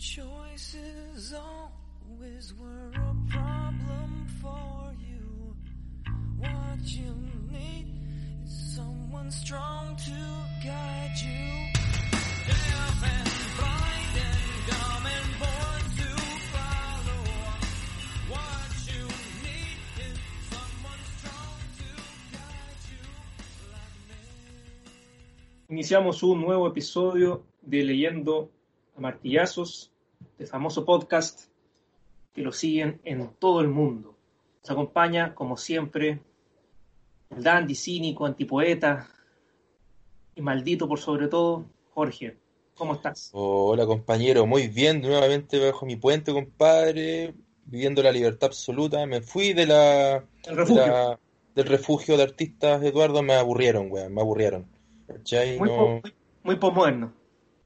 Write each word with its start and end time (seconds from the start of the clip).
Choices 0.00 1.34
always 1.34 2.54
were 2.54 2.90
a 2.94 3.14
problem 3.28 4.26
for 4.40 4.94
you. 4.98 5.54
What 6.38 6.80
you 6.86 7.14
need 7.52 7.86
is 8.42 8.76
someone 8.76 9.30
strong 9.30 9.94
to 9.96 10.16
guide 10.64 11.16
you. 11.20 11.68
Deaf 12.48 13.02
and 13.12 13.30
blind 13.60 14.16
and 14.24 14.40
dumb 14.70 15.04
and 15.04 15.30
born 15.38 15.84
to 16.00 16.08
follow. 16.48 17.22
What 18.32 18.72
you 18.88 19.04
need 19.44 19.76
is 20.00 20.16
someone 20.48 21.02
strong 21.20 21.60
to 21.76 21.90
guide 22.32 22.82
you 22.88 23.04
like 23.68 24.00
me. 24.08 25.76
Iniciamos 25.76 26.22
un 26.22 26.40
nuevo 26.40 26.66
episodio 26.68 27.44
de 27.60 27.84
Leyendo 27.84 28.50
a 28.96 29.00
Martillazos, 29.00 29.89
de 30.40 30.46
famoso 30.46 30.86
podcast 30.86 31.48
que 32.32 32.40
lo 32.40 32.50
siguen 32.50 32.98
en 33.04 33.28
todo 33.38 33.60
el 33.60 33.68
mundo. 33.68 34.16
Nos 34.62 34.70
acompaña, 34.70 35.34
como 35.34 35.58
siempre, 35.58 36.20
el 37.28 37.42
dandy, 37.42 37.74
cínico, 37.74 38.24
antipoeta 38.24 39.06
y 40.34 40.40
maldito 40.40 40.88
por 40.88 40.98
sobre 40.98 41.28
todo, 41.28 41.66
Jorge. 41.92 42.38
¿Cómo 42.74 42.94
estás? 42.94 43.28
Hola 43.34 43.84
compañero, 43.84 44.46
muy 44.46 44.68
bien, 44.68 45.02
nuevamente 45.02 45.58
bajo 45.62 45.84
mi 45.84 45.96
puente, 45.96 46.32
compadre, 46.32 47.34
viviendo 47.66 48.02
la 48.02 48.10
libertad 48.10 48.46
absoluta. 48.46 49.04
Me 49.04 49.20
fui 49.20 49.52
de 49.52 49.66
la, 49.66 50.24
de 50.46 51.18
del 51.54 51.66
refugio 51.66 52.16
de 52.16 52.22
artistas, 52.22 52.82
Eduardo, 52.82 53.22
me 53.22 53.34
aburrieron, 53.34 53.88
weón, 53.92 54.14
me 54.14 54.22
aburrieron. 54.22 54.64
¿Cachai? 55.06 55.58
Muy, 55.58 55.68
No- 55.68 55.76
po- 55.76 55.88
muy, 56.02 56.14
muy 56.44 56.56
posmoderno. 56.56 57.12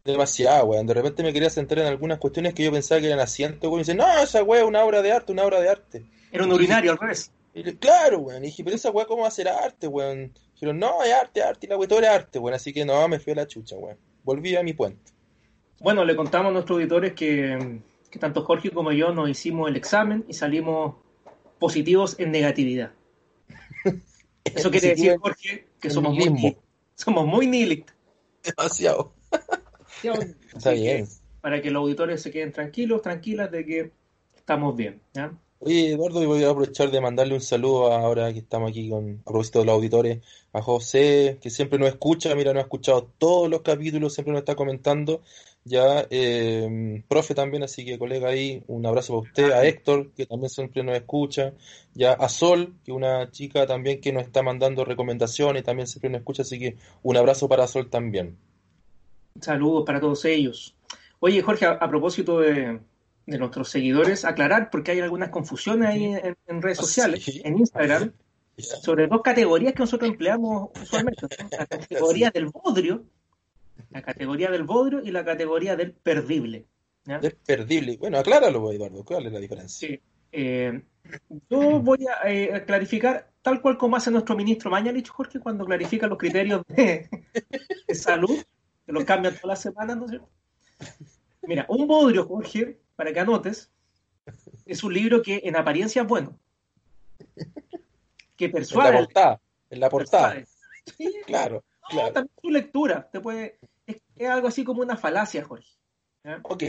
Demasiado, 0.05 0.67
weón. 0.67 0.87
De 0.87 0.95
repente 0.95 1.23
me 1.23 1.33
quería 1.33 1.51
centrar 1.51 1.81
en 1.87 1.91
algunas 1.91 2.19
cuestiones 2.19 2.55
que 2.55 2.65
yo 2.65 2.73
pensaba 2.73 3.01
que 3.01 3.07
eran 3.07 3.21
asientos, 3.21 3.63
weón. 3.69 3.81
Y 3.81 3.83
dice, 3.85 3.95
no, 3.95 4.07
esa 4.23 4.43
weá 4.43 4.61
es 4.63 4.67
una 4.67 4.85
obra 4.85 5.03
de 5.03 5.13
arte, 5.13 5.33
una 5.33 5.45
obra 5.45 5.61
de 5.61 5.69
arte. 5.71 6.05
Era 6.31 6.45
un 6.45 6.53
urinario 6.53 6.93
al 6.93 6.99
revés. 6.99 7.31
Y 7.55 7.63
le- 7.63 7.77
claro, 7.79 8.19
weón. 8.19 8.45
Y 8.45 8.49
dije, 8.49 8.63
pero 8.65 8.77
esa 8.77 8.91
weá, 8.91 9.07
¿cómo 9.07 9.23
va 9.23 9.29
a 9.29 9.33
ser 9.33 9.49
arte, 9.49 9.87
weón? 9.87 10.33
Dijeron, 10.53 10.79
no, 10.79 11.03
es 11.03 11.13
arte, 11.13 11.43
arte, 11.43 11.67
y 11.67 11.71
la 11.71 11.77
weá 11.77 11.89
todo 11.89 11.99
era 12.01 12.15
arte, 12.15 12.39
weón. 12.39 12.55
Así 12.55 12.73
que 12.73 12.85
no, 12.85 13.09
me 13.09 13.19
fui 13.19 13.33
a 13.33 13.37
la 13.37 13.47
chucha, 13.47 13.77
weón. 13.77 13.97
Volví 14.23 14.55
a 14.57 14.63
mi 14.63 14.73
puente. 14.75 15.13
Bueno, 15.81 16.05
le 16.05 16.15
contamos 16.17 16.51
a 16.51 16.53
nuestros 16.53 16.77
auditores 16.77 17.15
que, 17.15 17.81
que 18.11 18.19
tanto 18.19 18.45
Jorge 18.45 18.71
como 18.71 18.93
yo 18.93 19.13
nos 19.13 19.29
hicimos 19.29 19.69
el 19.69 19.77
examen 19.77 20.25
y 20.29 20.35
salimos 20.35 20.97
positivos 21.59 22.17
en 22.19 22.31
negatividad. 22.31 22.93
Eso 24.45 24.71
quiere 24.71 24.89
decir, 24.89 25.17
Jorge, 25.19 25.67
que 25.81 25.91
somos 25.91 26.15
muy, 26.15 26.57
somos 26.95 27.27
muy 27.27 27.47
nihilistas. 27.47 27.97
Demasiado. 28.43 29.13
Está 30.55 30.75
que, 30.75 31.07
para 31.41 31.61
que 31.61 31.71
los 31.71 31.83
auditores 31.83 32.23
se 32.23 32.31
queden 32.31 32.53
tranquilos, 32.53 33.03
tranquilas 33.03 33.51
de 33.51 33.65
que 33.65 33.93
estamos 34.35 34.77
bien. 34.77 35.01
¿ya? 35.13 35.33
Oye, 35.67 35.93
Eduardo, 35.93 36.23
y 36.23 36.27
voy 36.27 36.45
a 36.45 36.51
aprovechar 36.51 36.91
de 36.91 37.01
mandarle 37.01 37.33
un 37.33 37.41
saludo 37.41 37.91
ahora 37.91 38.31
que 38.35 38.41
estamos 38.41 38.71
aquí 38.71 38.91
con, 38.91 39.21
a 39.21 39.25
propósito 39.25 39.61
de 39.61 39.65
los 39.65 39.75
auditores, 39.75 40.21
a 40.53 40.61
José, 40.61 41.39
que 41.41 41.49
siempre 41.49 41.79
nos 41.79 41.89
escucha, 41.89 42.35
mira, 42.35 42.53
nos 42.53 42.61
ha 42.61 42.65
escuchado 42.65 43.11
todos 43.17 43.49
los 43.49 43.63
capítulos, 43.63 44.13
siempre 44.13 44.33
nos 44.33 44.41
está 44.41 44.57
comentando, 44.57 45.23
ya, 45.65 46.07
eh, 46.11 47.03
profe 47.09 47.35
también, 47.35 47.63
así 47.63 47.83
que 47.85 47.99
colega 47.99 48.29
ahí, 48.29 48.63
un 48.67 48.85
abrazo 48.85 49.15
para 49.15 49.31
usted, 49.31 49.51
a 49.53 49.65
Héctor, 49.65 50.13
que 50.13 50.27
también 50.27 50.51
siempre 50.51 50.83
nos 50.83 50.97
escucha, 50.97 51.55
ya 51.95 52.13
a 52.13 52.29
Sol, 52.29 52.75
que 52.85 52.93
una 52.93 53.31
chica 53.31 53.67
también 53.67 54.03
que 54.03 54.13
nos 54.13 54.25
está 54.25 54.43
mandando 54.43 54.85
recomendaciones, 54.85 55.65
también 55.65 55.87
siempre 55.87 56.11
nos 56.11 56.19
escucha, 56.19 56.43
así 56.43 56.59
que 56.59 56.77
un 57.03 57.17
abrazo 57.17 57.49
para 57.49 57.67
Sol 57.67 57.89
también. 57.89 58.37
Saludos 59.41 59.85
para 59.85 60.01
todos 60.01 60.25
ellos. 60.25 60.77
Oye, 61.21 61.43
Jorge, 61.43 61.67
a, 61.67 61.73
a 61.73 61.89
propósito 61.89 62.41
de, 62.41 62.81
de 63.27 63.39
nuestros 63.39 63.69
seguidores, 63.69 64.25
aclarar 64.25 64.71
porque 64.71 64.93
hay 64.93 65.01
algunas 65.01 65.31
confusiones 65.31 65.89
ahí 65.89 66.05
en, 66.05 66.37
en 66.47 66.63
redes 66.63 66.79
sociales, 66.79 67.25
sí. 67.25 67.41
en 67.45 67.59
Instagram, 67.59 68.13
sobre 68.57 69.07
dos 69.07 69.23
categorías 69.23 69.73
que 69.73 69.81
nosotros 69.81 70.11
empleamos 70.11 70.71
usualmente. 70.81 71.23
¿no? 71.23 71.49
La 71.59 71.67
categoría 71.67 72.31
del 72.35 72.47
bodrio, 72.47 73.05
la 73.91 74.03
categoría 74.03 74.51
del 74.51 74.65
bodrio 74.65 75.01
y 75.03 75.11
la 75.11 75.25
categoría 75.25 75.77
del 75.77 75.93
perdible. 75.93 76.67
¿ya? 77.05 77.17
Es 77.23 77.35
perdible. 77.35 77.97
Bueno, 77.97 78.19
acláralo, 78.19 78.71
Eduardo, 78.71 79.05
¿cuál 79.05 79.27
es 79.27 79.33
la 79.33 79.41
diferencia? 79.41 79.89
Sí. 79.89 80.01
Eh, 80.37 80.83
yo 81.49 81.81
voy 81.81 82.07
a 82.09 82.29
eh, 82.29 82.65
clarificar 82.67 83.31
tal 83.41 83.61
cual 83.61 83.79
como 83.79 83.97
hace 83.97 84.11
nuestro 84.11 84.35
ministro 84.35 84.71
Mañalich, 84.71 85.09
Jorge, 85.09 85.39
cuando 85.39 85.65
clarifica 85.65 86.07
los 86.09 86.19
criterios 86.19 86.63
de, 86.67 87.09
de 87.87 87.95
salud, 87.95 88.37
que 88.87 88.93
los 88.93 89.05
cambian 89.05 89.35
todas 89.35 89.49
las 89.59 89.61
semanas, 89.63 89.97
¿no 89.97 90.05
es 90.05 90.11
cierto? 90.11 90.29
Mira, 91.43 91.67
un 91.69 91.87
bodrio, 91.87 92.27
Jorge, 92.27 92.79
para 92.97 93.13
que 93.13 93.21
anotes, 93.21 93.71
es 94.67 94.83
un 94.85 94.93
libro 94.95 95.23
que 95.23 95.43
en 95.45 95.57
apariencia 95.57 96.03
es 96.03 96.09
bueno, 96.09 96.39
que 98.37 98.47
En 98.47 98.51
la 98.51 98.55
persuade, 98.59 98.99
portada, 98.99 99.41
en 99.71 99.81
la 99.81 99.89
portada, 99.91 100.35
persuade. 100.35 100.47
Sí, 100.97 101.15
claro, 101.27 101.65
no, 101.83 101.89
claro. 101.89 102.13
también 102.13 102.33
su 102.43 102.51
lectura, 102.51 103.09
te 103.11 103.21
puede, 103.21 103.59
es, 103.87 104.03
es 104.17 104.29
algo 104.29 104.49
así 104.49 104.65
como 104.65 104.83
una 104.83 104.97
falacia, 104.97 105.45
Jorge. 105.45 105.69
Ok, 106.43 106.63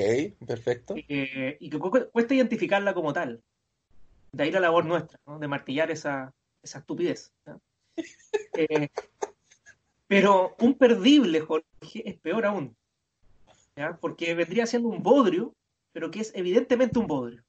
perfecto. 0.46 0.96
eh, 0.98 1.56
y 1.60 1.70
que 1.70 1.80
cu- 1.80 2.10
cuesta 2.12 2.34
identificarla 2.34 2.94
como 2.94 3.14
tal. 3.14 3.42
De 4.34 4.44
ahí 4.44 4.52
la 4.52 4.60
labor 4.60 4.86
nuestra, 4.86 5.18
¿no? 5.26 5.40
de 5.40 5.48
martillar 5.48 5.90
esa, 5.92 6.34
esa 6.62 6.80
estupidez. 6.80 7.34
¿no? 7.46 7.62
Eh, 8.54 8.90
pero 10.08 10.56
un 10.60 10.76
perdible, 10.76 11.42
Jorge, 11.42 11.66
es 12.10 12.16
peor 12.20 12.46
aún. 12.46 12.76
¿ya? 13.76 13.98
Porque 14.00 14.34
vendría 14.36 14.66
siendo 14.66 14.90
un 14.90 15.02
bodrio, 15.04 15.54
pero 15.92 16.12
que 16.12 16.20
es 16.22 16.32
evidentemente 16.36 17.00
un 17.00 17.08
bodrio. 17.08 17.44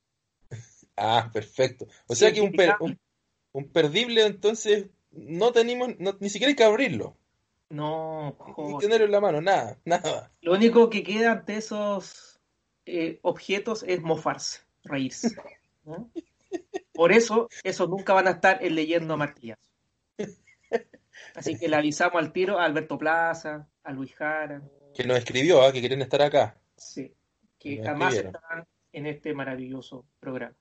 Ah, 0.97 1.31
perfecto. 1.33 1.87
O 2.06 2.15
sea 2.15 2.33
que 2.33 2.41
un, 2.41 2.53
per- 2.53 2.69
Identificable. 2.71 2.99
un, 3.53 3.65
un 3.65 3.71
perdible, 3.72 4.25
entonces, 4.27 4.87
no 5.11 5.53
tenemos, 5.53 5.91
no- 5.99 6.17
ni 6.21 6.28
siquiera 6.31 6.49
hay 6.50 6.56
que 6.56 6.65
abrirlo, 6.65 7.17
No, 7.69 8.37
ni 8.47 8.53
Jorge. 8.53 8.87
tenerlo 8.87 9.06
en 9.06 9.12
la 9.12 9.21
mano, 9.21 9.41
nada, 9.41 9.78
nada. 9.84 10.31
Lo 10.41 10.53
único 10.55 10.88
que 10.91 11.03
queda 11.03 11.33
ante 11.33 11.56
esos 11.56 12.41
eh, 12.87 13.19
objetos 13.23 13.83
es 13.87 14.00
mofarse, 14.00 14.61
reírse. 14.84 15.37
¿no? 15.84 16.11
Por 16.94 17.12
eso, 17.12 17.49
esos 17.62 17.88
nunca 17.91 18.15
van 18.15 18.27
a 18.28 18.31
estar 18.33 18.65
en 18.65 18.75
leyendo 18.75 19.12
a 19.15 19.17
martillazo. 19.19 19.71
Así 21.34 21.59
que 21.59 21.69
le 21.69 21.77
avisamos 21.77 22.16
al 22.22 22.32
tiro 22.32 22.59
a 22.59 22.65
Alberto 22.65 22.99
Plaza, 22.99 23.66
a 23.84 23.93
Luis 23.93 24.15
Jara, 24.15 24.62
Que 24.94 25.04
nos 25.04 25.19
escribió, 25.19 25.62
ah, 25.62 25.72
que 25.72 25.81
quieren 25.81 26.03
estar 26.03 26.22
acá. 26.22 26.56
sí, 26.77 27.12
que 27.59 27.82
jamás 27.82 28.15
escribieron. 28.15 28.34
estarán 28.43 28.66
en 28.93 29.06
este 29.06 29.34
maravilloso 29.34 30.05
programa. 30.21 30.55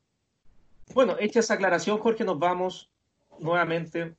Bueno, 0.93 1.15
hecha 1.19 1.39
esa 1.39 1.55
aclaración, 1.55 1.97
Jorge, 1.99 2.23
nos 2.23 2.37
vamos 2.39 2.89
nuevamente 3.39 4.15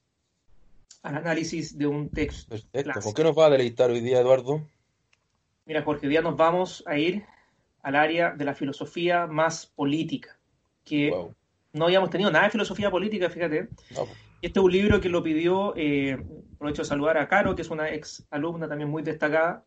al 1.02 1.16
análisis 1.16 1.76
de 1.78 1.86
un 1.86 2.08
texto. 2.10 2.50
Perfecto. 2.50 3.00
¿Con 3.00 3.14
qué 3.14 3.22
nos 3.24 3.38
va 3.38 3.46
a 3.46 3.50
deleitar 3.50 3.90
hoy 3.90 4.00
día, 4.00 4.20
Eduardo? 4.20 4.66
Mira, 5.64 5.82
Jorge, 5.82 6.06
hoy 6.06 6.10
día 6.10 6.22
nos 6.22 6.36
vamos 6.36 6.82
a 6.86 6.96
ir 6.98 7.24
al 7.82 7.94
área 7.96 8.30
de 8.32 8.44
la 8.44 8.54
filosofía 8.54 9.26
más 9.26 9.66
política, 9.66 10.36
que 10.84 11.10
Wow. 11.10 11.34
no 11.72 11.84
habíamos 11.86 12.10
tenido 12.10 12.30
nada 12.30 12.44
de 12.46 12.50
filosofía 12.50 12.90
política, 12.90 13.30
fíjate. 13.30 13.68
No, 13.90 14.06
Este 14.42 14.58
es 14.58 14.64
un 14.64 14.72
libro 14.72 15.00
que 15.00 15.08
lo 15.08 15.22
pidió, 15.22 15.74
eh, 15.76 16.12
aprovecho 16.54 16.82
de 16.82 16.88
saludar 16.88 17.18
a 17.18 17.28
Caro, 17.28 17.54
que 17.54 17.62
es 17.62 17.70
una 17.70 17.90
ex 17.90 18.26
alumna 18.30 18.68
también 18.68 18.90
muy 18.90 19.02
destacada, 19.02 19.64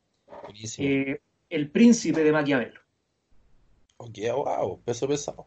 eh, 0.78 1.20
El 1.50 1.70
Príncipe 1.70 2.24
de 2.24 2.32
Maquiavelo. 2.32 2.80
Ok, 3.98 4.18
wow, 4.34 4.82
peso 4.82 5.08
pesado. 5.08 5.46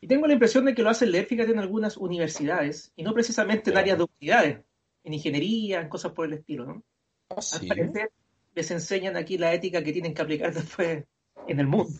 Y 0.00 0.06
tengo 0.06 0.26
la 0.26 0.32
impresión 0.32 0.64
de 0.64 0.74
que 0.74 0.82
lo 0.82 0.90
hacen 0.90 1.12
leer, 1.12 1.26
fíjate, 1.26 1.52
en 1.52 1.58
algunas 1.58 1.96
universidades, 1.96 2.92
y 2.96 3.02
no 3.02 3.12
precisamente 3.12 3.70
en 3.70 3.76
áreas 3.76 3.98
de 3.98 4.04
utilidades, 4.04 4.58
en 5.04 5.14
ingeniería, 5.14 5.80
en 5.80 5.88
cosas 5.88 6.12
por 6.12 6.26
el 6.26 6.32
estilo, 6.34 6.64
¿no? 6.64 6.82
Ah, 7.28 7.36
Al 7.36 7.42
sí. 7.42 7.66
parecer 7.66 8.10
les 8.54 8.70
enseñan 8.70 9.16
aquí 9.16 9.38
la 9.38 9.52
ética 9.54 9.82
que 9.82 9.92
tienen 9.92 10.14
que 10.14 10.22
aplicar 10.22 10.52
después 10.52 11.04
en 11.46 11.60
el 11.60 11.66
mundo. 11.66 11.92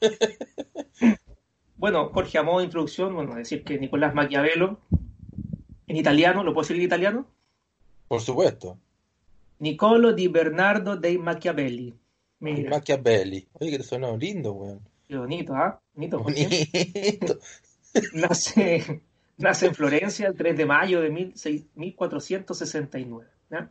Bueno, 1.76 2.08
Jorge, 2.14 2.38
a 2.38 2.42
modo 2.42 2.60
de 2.60 2.64
introducción, 2.64 3.14
bueno, 3.14 3.34
decir 3.34 3.62
que 3.62 3.78
Nicolás 3.78 4.14
Maquiavelo, 4.14 4.80
en 5.86 5.96
italiano, 5.96 6.42
¿lo 6.42 6.52
puedo 6.52 6.64
decir 6.64 6.76
en 6.76 6.82
italiano? 6.82 7.26
Por 8.08 8.20
supuesto. 8.20 8.78
Niccolo 9.58 10.12
di 10.12 10.28
Bernardo 10.28 10.96
dei 10.96 11.18
Machiavelli. 11.18 11.94
Mira, 12.38 12.70
Machiavelli. 12.70 13.46
Oye, 13.52 13.70
que 13.70 13.78
te 13.78 13.84
suena 13.84 14.14
lindo, 14.16 14.52
weón. 14.52 14.80
qué 15.06 15.16
bonito, 15.16 15.54
¿ah? 15.54 15.80
Bonito. 15.94 16.24
Nace, 18.12 19.02
nace 19.36 19.66
en 19.66 19.74
Florencia 19.74 20.26
el 20.26 20.34
3 20.34 20.56
de 20.56 20.66
mayo 20.66 21.00
de 21.00 21.10
16 21.10 21.66
1469. 21.76 23.30
¿ya? 23.50 23.70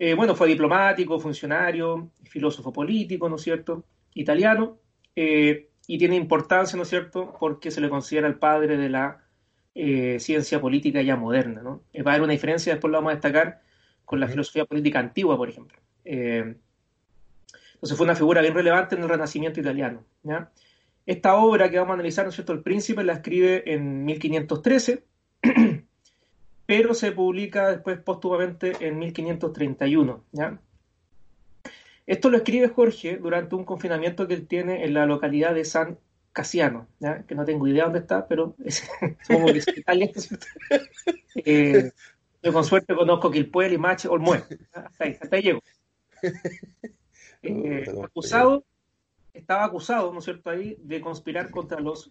Eh, 0.00 0.14
bueno, 0.14 0.34
fue 0.34 0.48
diplomático, 0.48 1.20
funcionario, 1.20 2.10
filósofo 2.24 2.72
político, 2.72 3.28
¿no 3.28 3.36
es 3.36 3.42
cierto? 3.42 3.84
Italiano, 4.14 4.78
eh, 5.14 5.68
y 5.86 5.96
tiene 5.96 6.16
importancia, 6.16 6.76
¿no 6.76 6.82
es 6.82 6.88
cierto? 6.88 7.36
Porque 7.38 7.70
se 7.70 7.80
le 7.80 7.88
considera 7.88 8.26
el 8.26 8.34
padre 8.34 8.76
de 8.76 8.88
la 8.88 9.25
eh, 9.78 10.18
ciencia 10.20 10.58
política 10.58 11.02
ya 11.02 11.16
moderna, 11.16 11.60
¿no? 11.60 11.82
Eh, 11.92 12.02
va 12.02 12.12
a 12.12 12.14
haber 12.14 12.24
una 12.24 12.32
diferencia, 12.32 12.72
después 12.72 12.90
lo 12.90 12.96
vamos 12.96 13.10
a 13.10 13.16
destacar, 13.16 13.60
con 14.06 14.18
la 14.18 14.26
filosofía 14.26 14.64
política 14.64 15.00
antigua, 15.00 15.36
por 15.36 15.50
ejemplo. 15.50 15.78
Eh, 16.02 16.54
Entonces 17.74 17.98
fue 17.98 18.04
una 18.04 18.14
figura 18.14 18.40
bien 18.40 18.54
relevante 18.54 18.94
en 18.94 19.02
el 19.02 19.08
Renacimiento 19.10 19.60
italiano. 19.60 20.02
¿ya? 20.22 20.50
Esta 21.04 21.36
obra 21.36 21.70
que 21.70 21.78
vamos 21.78 21.90
a 21.90 21.94
analizar, 21.94 22.24
¿no 22.24 22.30
es 22.30 22.36
cierto? 22.36 22.54
El 22.54 22.62
Príncipe 22.62 23.04
la 23.04 23.12
escribe 23.12 23.70
en 23.70 24.06
1513, 24.06 25.04
pero 26.66 26.94
se 26.94 27.12
publica 27.12 27.68
después 27.68 27.98
póstumamente 27.98 28.72
en 28.80 28.98
1531. 28.98 30.24
¿ya? 30.32 30.58
Esto 32.06 32.30
lo 32.30 32.38
escribe 32.38 32.68
Jorge 32.68 33.18
durante 33.18 33.54
un 33.54 33.66
confinamiento 33.66 34.26
que 34.26 34.32
él 34.32 34.46
tiene 34.46 34.86
en 34.86 34.94
la 34.94 35.04
localidad 35.04 35.54
de 35.54 35.66
San 35.66 35.98
Casiano, 36.36 36.86
¿ya? 37.00 37.22
que 37.22 37.34
no 37.34 37.46
tengo 37.46 37.66
idea 37.66 37.84
dónde 37.84 38.00
está, 38.00 38.28
pero 38.28 38.54
es, 38.62 38.86
como 39.26 39.46
que 39.46 39.56
es 39.60 39.68
Italia. 39.74 40.10
eh, 41.34 41.90
yo 42.42 42.52
con 42.52 42.62
suerte 42.62 42.94
conozco 42.94 43.30
Quilpué, 43.30 43.70
Limache, 43.70 44.06
Olmué. 44.06 44.44
Hasta 44.70 45.04
ahí, 45.04 45.16
hasta 45.18 45.34
ahí 45.36 45.42
llego. 45.42 45.62
Eh, 47.42 47.86
acusado, 48.02 48.64
estaba 49.32 49.64
acusado, 49.64 50.12
¿no 50.12 50.18
es 50.18 50.24
cierto?, 50.24 50.50
ahí 50.50 50.76
de 50.82 51.00
conspirar 51.00 51.48
contra 51.50 51.78
los 51.78 52.10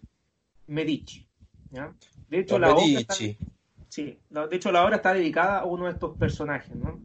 Medici. 0.66 1.26
¿ya? 1.70 1.92
De 2.30 2.38
hecho, 2.38 2.58
Los 2.58 2.70
la 2.70 2.74
obra 2.74 3.00
está, 3.00 3.14
sí, 3.14 4.18
la- 4.30 4.46
de 4.46 4.56
hecho, 4.56 4.72
la 4.72 4.82
obra 4.82 4.96
está 4.96 5.12
dedicada 5.12 5.58
a 5.58 5.64
uno 5.66 5.84
de 5.84 5.92
estos 5.92 6.16
personajes, 6.16 6.74
¿no? 6.74 6.98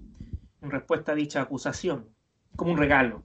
En 0.62 0.72
respuesta 0.72 1.12
a 1.12 1.16
dicha 1.16 1.42
acusación, 1.42 2.08
como 2.56 2.72
un 2.72 2.78
regalo. 2.78 3.24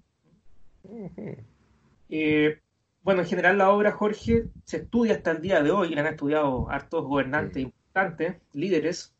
Eh, 2.09 2.61
bueno, 3.07 3.21
en 3.21 3.29
general 3.29 3.57
la 3.57 3.71
obra, 3.71 3.93
Jorge, 3.93 4.47
se 4.65 4.79
estudia 4.79 5.15
hasta 5.15 5.31
el 5.31 5.41
día 5.41 5.63
de 5.63 5.71
hoy, 5.71 5.93
y 5.93 5.95
la 5.95 6.01
han 6.01 6.09
estudiado 6.09 6.69
hartos 6.69 7.05
gobernantes 7.05 7.63
importantes, 7.63 8.35
líderes, 8.53 9.15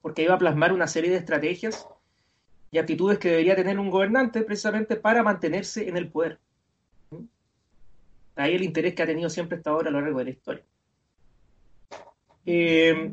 porque 0.00 0.22
iba 0.22 0.34
a 0.34 0.38
plasmar 0.38 0.72
una 0.72 0.86
serie 0.86 1.10
de 1.10 1.16
estrategias 1.16 1.88
y 2.70 2.78
actitudes 2.78 3.18
que 3.18 3.30
debería 3.30 3.56
tener 3.56 3.80
un 3.80 3.90
gobernante 3.90 4.42
precisamente 4.42 4.94
para 4.94 5.24
mantenerse 5.24 5.88
en 5.88 5.96
el 5.96 6.12
poder. 6.12 6.38
Ahí 8.36 8.54
el 8.54 8.62
interés 8.62 8.94
que 8.94 9.02
ha 9.02 9.06
tenido 9.06 9.28
siempre 9.28 9.58
esta 9.58 9.74
obra 9.74 9.88
a 9.88 9.92
lo 9.92 10.00
largo 10.00 10.20
de 10.20 10.24
la 10.24 10.30
historia. 10.30 10.62
Eh, 12.46 13.10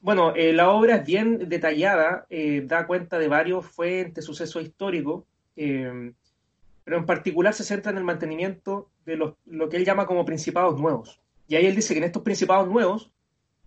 bueno, 0.00 0.34
eh, 0.36 0.54
la 0.54 0.70
obra 0.70 0.96
es 0.96 1.04
bien 1.04 1.50
detallada, 1.50 2.24
eh, 2.30 2.62
da 2.64 2.86
cuenta 2.86 3.18
de 3.18 3.28
varios 3.28 3.66
fuentes, 3.66 4.24
sucesos 4.24 4.62
históricos, 4.62 5.24
pero 5.54 6.96
en 6.96 7.04
particular 7.04 7.52
se 7.52 7.64
centra 7.64 7.92
en 7.92 7.98
el 7.98 8.04
mantenimiento 8.04 8.88
de 9.08 9.16
los- 9.16 9.34
lo 9.46 9.68
que 9.70 9.78
él 9.78 9.86
llama 9.86 10.06
como 10.06 10.24
principados 10.26 10.78
nuevos. 10.78 11.18
Y 11.48 11.56
ahí 11.56 11.64
él 11.64 11.74
dice 11.74 11.94
que 11.94 11.98
en 11.98 12.04
estos 12.04 12.22
principados 12.22 12.68
nuevos, 12.68 13.10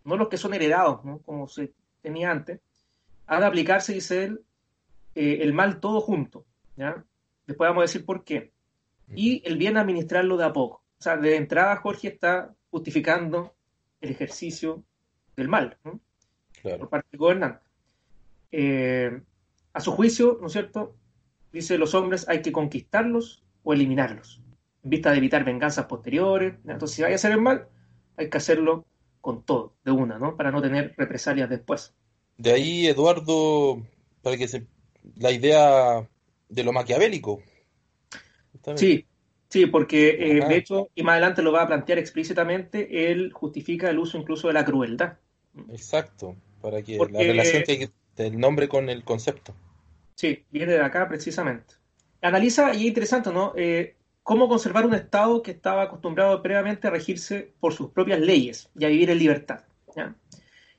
no 0.06 0.16
los 0.16 0.30
que 0.30 0.38
son 0.38 0.54
heredados, 0.54 1.04
¿no? 1.04 1.18
como 1.20 1.48
se 1.48 1.74
tenía 2.02 2.30
antes, 2.30 2.60
ha 3.26 3.40
de 3.40 3.46
aplicarse, 3.48 3.94
dice 3.94 4.24
él, 4.26 4.42
eh, 5.16 5.40
el 5.42 5.54
mal 5.54 5.80
todo 5.80 6.00
junto. 6.00 6.46
¿ya? 6.76 7.04
Después 7.48 7.68
vamos 7.70 7.82
a 7.82 7.88
decir 7.88 8.06
por 8.06 8.24
qué. 8.24 8.52
Y 9.16 9.42
el 9.46 9.58
bien 9.58 9.78
administrarlo 9.78 10.38
de 10.38 10.46
a 10.46 10.54
poco. 10.54 10.84
O 11.00 11.02
sea, 11.02 11.18
de 11.18 11.36
entrada 11.36 11.76
Jorge 11.78 12.08
está 12.10 12.54
justificando 12.70 13.56
el 14.00 14.12
ejercicio 14.12 14.84
del 15.36 15.48
mal 15.50 15.78
¿no? 15.84 16.00
Claro. 16.62 16.80
por 16.80 16.90
parte 16.90 17.08
del 17.12 17.20
gobernante. 17.20 17.66
Eh, 18.52 19.22
a 19.74 19.80
su 19.80 19.92
juicio, 19.92 20.38
¿no 20.40 20.48
es 20.48 20.54
cierto? 20.54 20.96
Dice 21.52 21.78
los 21.80 21.96
hombres 21.96 22.30
hay 22.30 22.42
que 22.44 22.52
conquistarlos 22.52 23.44
o 23.64 23.74
eliminarlos, 23.74 24.40
vista 24.83 25.12
de 25.12 25.18
evitar 25.18 25.44
venganzas 25.44 25.86
posteriores. 25.86 26.56
Entonces, 26.68 26.95
si 26.95 27.01
vaya 27.01 27.16
a 27.16 27.18
hacer 27.18 27.31
el 27.31 27.42
mal, 27.42 27.68
hay 28.18 28.30
que 28.30 28.38
hacerlo 28.38 28.86
con 29.22 29.44
todo, 29.44 29.75
de 29.83 29.92
una, 29.92 30.18
¿no? 30.19 30.36
Para 30.36 30.51
no 30.51 30.62
tener 30.62 30.94
represalias 30.98 31.50
después. 31.50 31.94
De 32.38 32.51
ahí, 32.51 32.88
Eduardo, 32.88 33.81
para 34.22 34.38
que 34.38 34.48
se... 34.48 34.68
la 35.16 35.31
idea 35.31 36.07
de 36.50 36.63
lo 36.63 36.74
maquiavélico. 36.74 37.42
Sí, 38.75 39.06
sí, 39.50 39.66
porque 39.68 40.10
eh, 40.10 40.45
de 40.48 40.57
hecho, 40.57 40.89
y 40.95 41.04
más 41.04 41.13
adelante 41.13 41.42
lo 41.42 41.51
va 41.51 41.63
a 41.63 41.68
plantear 41.68 42.00
explícitamente, 42.00 43.12
él 43.12 43.31
justifica 43.34 43.89
el 43.89 44.00
uso 44.00 44.18
incluso 44.18 44.48
de 44.48 44.54
la 44.54 44.66
crueldad. 44.66 45.18
Exacto, 45.69 46.36
para 46.62 46.81
que 46.81 46.98
la 46.98 47.19
relación 47.24 47.63
que- 47.63 47.89
del 48.16 48.39
nombre 48.39 48.68
con 48.68 48.89
el 48.89 49.04
concepto. 49.04 49.54
Sí, 50.16 50.45
viene 50.51 50.74
de 50.74 50.81
acá 50.81 51.07
precisamente. 51.07 51.75
Analiza, 52.22 52.74
y 52.74 52.81
es 52.81 52.86
interesante, 52.88 53.31
¿no? 53.31 53.54
Eh, 53.56 53.95
cómo 54.24 54.48
conservar 54.48 54.86
un 54.86 54.94
Estado 54.94 55.42
que 55.42 55.52
estaba 55.52 55.84
acostumbrado 55.84 56.42
previamente 56.42 56.88
a 56.88 56.92
regirse 56.92 57.54
por 57.60 57.74
sus 57.74 57.90
propias 57.92 58.20
leyes 58.20 58.70
y 58.78 58.86
a 58.86 58.90
vivir 58.90 59.10
en 59.10 59.20
libertad. 59.20 59.64
¿ya? 59.96 60.16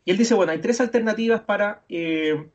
Y 0.05 0.11
él 0.11 0.17
dice, 0.17 0.35
bueno, 0.35 0.53
hay 0.53 0.61
tres 0.61 0.81
alternativas 0.81 1.43
para 1.43 1.83
eh, 1.89 2.49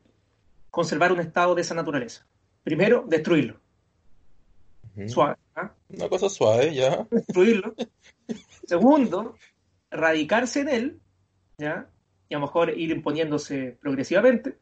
conservar 0.70 1.12
un 1.12 1.20
Estado 1.20 1.54
de 1.54 1.62
esa 1.62 1.74
naturaleza. 1.74 2.26
Primero, 2.62 3.04
destruirlo. 3.06 3.60
Suave. 5.06 5.36
¿ah? 5.54 5.72
Una 5.90 6.08
cosa 6.08 6.28
suave, 6.28 6.74
ya. 6.74 7.06
Destruirlo. 7.10 7.74
Segundo, 8.66 9.36
radicarse 9.90 10.60
en 10.60 10.68
él, 10.68 11.00
¿ya? 11.56 11.88
Y 12.28 12.34
a 12.34 12.38
lo 12.38 12.46
mejor 12.46 12.76
ir 12.76 12.90
imponiéndose 12.90 13.78
progresivamente. 13.80 14.58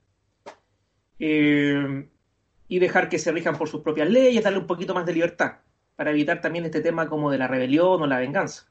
Eh, 1.18 2.06
y 2.68 2.78
dejar 2.78 3.08
que 3.08 3.18
se 3.18 3.32
rijan 3.32 3.56
por 3.56 3.68
sus 3.68 3.80
propias 3.80 4.10
leyes, 4.10 4.44
darle 4.44 4.58
un 4.58 4.66
poquito 4.66 4.94
más 4.94 5.06
de 5.06 5.14
libertad, 5.14 5.58
para 5.96 6.10
evitar 6.10 6.40
también 6.40 6.64
este 6.66 6.80
tema 6.80 7.08
como 7.08 7.30
de 7.30 7.38
la 7.38 7.48
rebelión 7.48 8.00
o 8.02 8.06
la 8.06 8.18
venganza. 8.18 8.66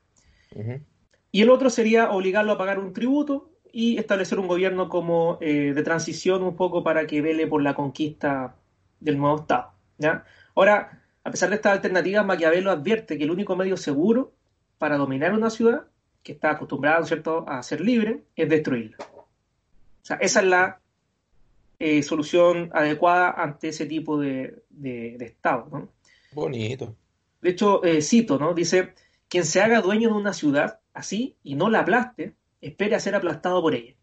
Y 1.31 1.42
el 1.42 1.50
otro 1.50 1.69
sería 1.69 2.12
obligarlo 2.12 2.54
a 2.54 2.57
pagar 2.57 2.80
un 2.80 2.94
tributo 2.94 3.50
y 3.74 3.98
establecer 3.98 4.39
un 4.39 4.48
gobierno 4.48 4.88
como 4.88 5.38
eh, 5.42 5.74
de 5.74 5.83
transición 5.83 6.44
un 6.44 6.56
poco 6.56 6.83
para 6.83 7.06
que 7.07 7.22
vele 7.22 7.45
por 7.48 7.62
la 7.62 7.74
conquista 7.74 8.56
del 9.01 9.18
nuevo 9.18 9.42
Estado. 9.42 9.72
¿ya? 9.98 10.24
Ahora, 10.56 11.01
a 11.24 11.31
pesar 11.31 11.50
de 11.50 11.56
estas 11.56 11.74
alternativas, 11.74 12.25
Maquiavelo 12.25 12.72
advierte 12.72 13.18
que 13.18 13.25
el 13.25 13.31
único 13.31 13.56
medio 13.57 13.75
seguro 13.75 14.31
para 14.78 14.95
dominar 14.98 15.33
una 15.33 15.50
ciudad, 15.50 15.88
que 16.24 16.31
está 16.33 16.51
acostumbrada 16.51 16.98
¿no 17.00 17.04
es 17.04 17.10
cierto? 17.10 17.44
a 17.50 17.62
ser 17.63 17.81
libre, 17.81 18.24
es 18.36 18.48
destruirla. 18.48 18.98
O 19.00 19.25
sea, 20.04 20.18
esa 20.18 20.39
es 20.39 20.45
la 20.45 20.80
eh, 21.80 22.01
solución 22.04 22.69
adecuada 22.74 23.31
ante 23.31 23.69
ese 23.69 23.86
tipo 23.86 24.18
de, 24.19 24.63
de- 24.69 25.16
de 25.18 25.25
Estado. 25.25 25.68
¿no? 25.71 25.89
Bonito. 26.31 26.95
De 27.45 27.51
hecho, 27.51 27.83
eh, 27.83 28.01
cito, 28.01 28.39
¿no? 28.39 28.56
Dice, 28.56 28.95
quien 29.30 29.45
se 29.45 29.62
haga 29.62 29.80
dueño 29.80 30.09
de 30.09 30.15
una 30.15 30.33
ciudad 30.33 30.80
así 30.95 31.38
y 31.44 31.53
no 31.53 31.69
la 31.69 31.81
aplaste, 31.81 32.33
espere 32.59 32.95
a 32.95 33.00
ser 33.00 33.13
aplastado 33.13 33.62
por 33.62 33.75
ella. 33.75 33.94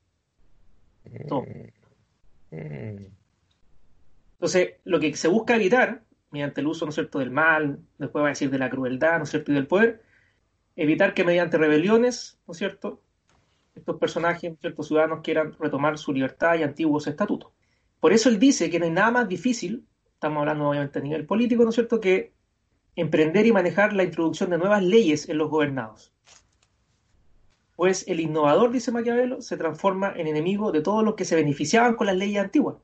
No. 1.29 1.44
Mm. 2.53 3.06
Entonces, 4.35 4.75
lo 4.85 5.00
que 5.00 5.17
se 5.17 5.27
busca 5.27 5.56
evitar, 5.56 6.05
mediante 6.31 6.61
el 6.61 6.69
uso, 6.69 6.84
¿no 6.84 6.91
es 6.91 6.94
cierto?, 6.94 7.19
del 7.19 7.32
mal, 7.32 7.81
después 7.99 8.22
va 8.22 8.29
a 8.29 8.31
decir 8.31 8.49
de 8.49 8.58
la 8.58 8.70
crueldad, 8.70 9.19
¿no 9.19 9.25
es 9.25 9.31
cierto?, 9.31 9.51
y 9.51 9.56
del 9.56 9.67
poder, 9.67 10.05
evitar 10.77 11.13
que 11.13 11.25
mediante 11.25 11.58
rebeliones, 11.58 12.39
¿no 12.46 12.53
es 12.53 12.58
cierto?, 12.58 13.01
estos 13.75 13.96
personajes, 13.99 14.51
¿no 14.51 14.55
es 14.55 14.61
cierto?, 14.61 14.84
ciudadanos 14.84 15.20
quieran 15.25 15.53
retomar 15.58 15.99
su 15.99 16.13
libertad 16.13 16.61
y 16.61 16.63
antiguos 16.63 17.08
estatutos. 17.08 17.51
Por 17.99 18.13
eso 18.13 18.29
él 18.29 18.39
dice 18.39 18.70
que 18.70 18.79
no 18.79 18.84
hay 18.84 18.93
nada 18.93 19.11
más 19.11 19.29
difícil, 19.29 19.84
estamos 20.15 20.39
hablando 20.39 20.69
obviamente 20.69 21.01
a 21.01 21.03
nivel 21.03 21.27
político, 21.27 21.65
¿no 21.65 21.70
es 21.70 21.75
cierto?, 21.75 21.99
que 21.99 22.31
emprender 22.96 23.46
y 23.46 23.53
manejar 23.53 23.93
la 23.93 24.05
introducción 24.05 24.51
de 24.51 24.58
nuevas 24.58 24.82
leyes 24.82 25.29
en 25.29 25.39
los 25.39 25.51
gobernados. 25.51 26.13
Pues 27.77 28.06
el 28.06 28.20
innovador, 28.20 28.70
dice 28.70 28.93
Maquiavelo, 28.93 29.41
se 29.41 29.56
transforma 29.56 30.13
en 30.15 30.27
enemigo 30.27 30.72
de 30.72 30.82
todos 30.82 31.03
los 31.03 31.15
que 31.15 31.25
se 31.25 31.37
beneficiaban 31.37 31.94
con 31.94 32.06
las 32.06 32.17
leyes 32.17 32.43
antiguas. 32.43 32.77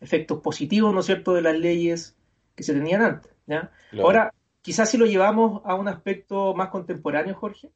Efectos 0.00 0.40
positivos, 0.40 0.92
¿no 0.92 1.00
es 1.00 1.06
cierto?, 1.06 1.32
de 1.32 1.42
las 1.42 1.56
leyes 1.56 2.16
que 2.56 2.64
se 2.64 2.74
tenían 2.74 3.02
antes. 3.02 3.32
¿ya? 3.46 3.70
Claro. 3.90 4.06
Ahora, 4.06 4.34
quizás 4.60 4.90
si 4.90 4.98
lo 4.98 5.06
llevamos 5.06 5.62
a 5.64 5.74
un 5.74 5.88
aspecto 5.88 6.54
más 6.54 6.68
contemporáneo, 6.68 7.34
Jorge, 7.34 7.70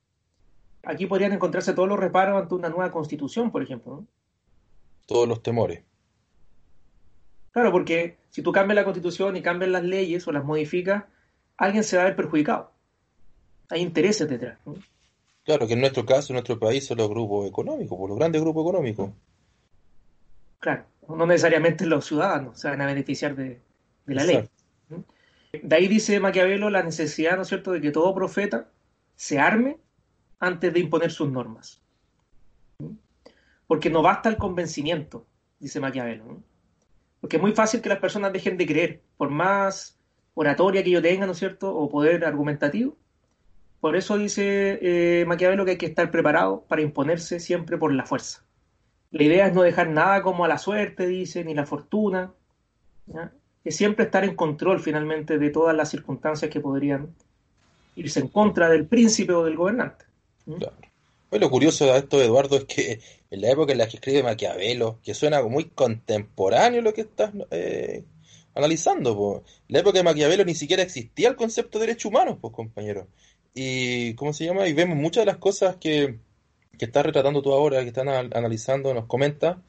aquí 0.83 1.07
podrían 1.07 1.33
encontrarse 1.33 1.73
todos 1.73 1.88
los 1.88 1.99
reparos 1.99 2.43
ante 2.43 2.55
una 2.55 2.69
nueva 2.69 2.90
constitución, 2.90 3.50
por 3.50 3.62
ejemplo. 3.62 3.97
¿no? 4.00 4.07
Todos 5.07 5.28
los 5.28 5.43
temores. 5.43 5.85
Claro, 7.52 7.73
porque 7.73 8.19
si 8.28 8.43
tú 8.43 8.52
cambias 8.52 8.75
la 8.75 8.85
constitución 8.85 9.37
y 9.37 9.40
cambias 9.40 9.71
las 9.71 9.85
leyes 9.85 10.26
o 10.28 10.33
las 10.33 10.45
modificas, 10.45 11.05
alguien 11.57 11.85
se 11.85 11.97
va 11.97 12.03
a 12.03 12.07
ver 12.07 12.17
perjudicado. 12.17 12.73
Hay 13.69 13.81
intereses 13.81 14.29
detrás. 14.29 14.59
¿no? 14.65 14.75
Claro 15.45 15.67
que 15.67 15.75
en 15.75 15.81
nuestro 15.81 16.05
caso, 16.05 16.33
en 16.33 16.35
nuestro 16.35 16.59
país, 16.59 16.87
son 16.87 16.99
los 16.99 17.09
grupos 17.09 17.49
económicos, 17.49 17.97
por 17.97 18.09
los 18.09 18.19
grandes 18.19 18.43
grupos 18.43 18.65
económicos. 18.65 19.11
Claro, 20.59 20.85
no 21.09 21.27
necesariamente 21.27 21.87
los 21.87 22.07
ciudadanos 22.07 22.61
se 22.61 22.69
van 22.69 22.81
a 22.81 22.87
beneficiar 22.87 23.37
de, 23.37 23.61
de 24.07 24.15
la 24.15 24.25
ley. 24.25 24.49
De 25.63 25.77
ahí 25.77 25.89
dice 25.89 26.19
Maquiavelo 26.21 26.69
la 26.71 26.83
necesidad, 26.83 27.37
¿no 27.37 27.43
es 27.43 27.49
cierto?, 27.49 27.73
de 27.73 27.81
que 27.81 27.93
todo 27.93 28.15
profeta 28.15 28.69
se 29.15 29.39
arme 29.39 29.79
antes 30.39 30.73
de 30.73 30.81
imponer 30.81 31.11
sus 31.11 31.31
normas. 31.31 31.81
Porque 33.67 33.91
no 33.91 34.03
basta 34.03 34.29
el 34.29 34.37
convencimiento, 34.37 35.27
dice 35.59 35.81
Maquiavelo. 35.81 36.43
Porque 37.21 37.37
es 37.37 37.43
muy 37.43 37.53
fácil 37.53 37.81
que 37.81 37.89
las 37.89 37.99
personas 37.99 38.33
dejen 38.33 38.57
de 38.57 38.67
creer, 38.67 39.03
por 39.17 39.31
más 39.31 39.96
oratoria 40.37 40.85
que 40.85 40.90
yo 40.90 41.02
tenga, 41.02 41.26
¿no 41.26 41.33
es 41.33 41.38
cierto?, 41.38 41.75
o 41.75 41.88
poder 41.88 42.25
argumentativo. 42.25 42.97
Por 43.81 43.97
eso 43.97 44.16
dice 44.16 44.78
eh, 44.81 45.25
Maquiavelo 45.26 45.64
que 45.64 45.73
hay 45.73 45.78
que 45.78 45.87
estar 45.87 46.11
preparado 46.11 46.64
para 46.69 46.83
imponerse 46.83 47.40
siempre 47.40 47.78
por 47.78 47.93
la 47.93 48.05
fuerza. 48.05 48.45
La 49.11 49.23
idea 49.23 49.47
es 49.47 49.55
no 49.55 49.62
dejar 49.62 49.88
nada 49.88 50.23
como 50.23 50.45
a 50.45 50.49
la 50.49 50.59
suerte, 50.59 51.07
dice, 51.07 51.43
ni 51.43 51.55
la 51.55 51.66
fortuna, 51.66 52.33
¿ya? 53.07 53.33
es 53.64 53.76
siempre 53.76 54.05
estar 54.05 54.25
en 54.25 54.37
control 54.37 54.81
finalmente 54.81 55.38
de 55.38 55.50
todas 55.50 55.75
las 55.75 55.90
circunstancias 55.90 56.50
que 56.50 56.61
podrían 56.61 57.14
irse 57.97 58.21
en 58.21 58.28
contra 58.28 58.69
del 58.69 58.87
príncipe 58.87 59.33
o 59.33 59.45
del 59.45 59.57
gobernante. 59.57 60.05
¿Mm? 60.45 60.55
Claro. 60.55 60.76
Pues 61.31 61.40
lo 61.40 61.50
curioso 61.50 61.87
de 61.87 61.99
esto, 61.99 62.23
Eduardo, 62.23 62.57
es 62.57 62.64
que 62.64 63.00
en 63.31 63.40
la 63.40 63.50
época 63.50 63.73
en 63.73 63.78
la 63.78 63.88
que 63.88 63.97
escribe 63.97 64.23
Maquiavelo, 64.23 65.00
que 65.02 65.14
suena 65.14 65.43
muy 65.43 65.64
contemporáneo 65.64 66.83
lo 66.83 66.93
que 66.93 67.00
estás 67.00 67.33
eh, 67.50 68.05
analizando. 68.57 69.45
En 69.69 69.73
la 69.75 69.81
época 69.81 69.99
de 69.99 70.05
Maquiavelo 70.05 70.45
ni 70.45 70.55
siquiera 70.55 70.83
existía 70.83 71.29
el 71.29 71.37
concepto 71.37 71.79
de 71.79 71.87
derechos 71.87 72.11
humanos, 72.11 72.39
pues, 72.41 72.53
compañero. 72.55 73.09
Y, 73.55 74.15
¿cómo 74.15 74.33
se 74.33 74.45
llama? 74.47 74.69
Y 74.69 74.73
vemos 74.75 74.97
muchas 74.97 75.23
de 75.23 75.27
las 75.27 75.39
cosas 75.39 75.77
que, 75.77 76.19
que 76.79 76.85
estás 76.87 77.07
retratando 77.07 77.43
tú 77.43 77.53
ahora, 77.53 77.83
que 77.83 77.89
están 77.89 78.09
al- 78.09 78.31
analizando, 78.35 78.93
nos 78.95 79.07
comenta 79.07 79.63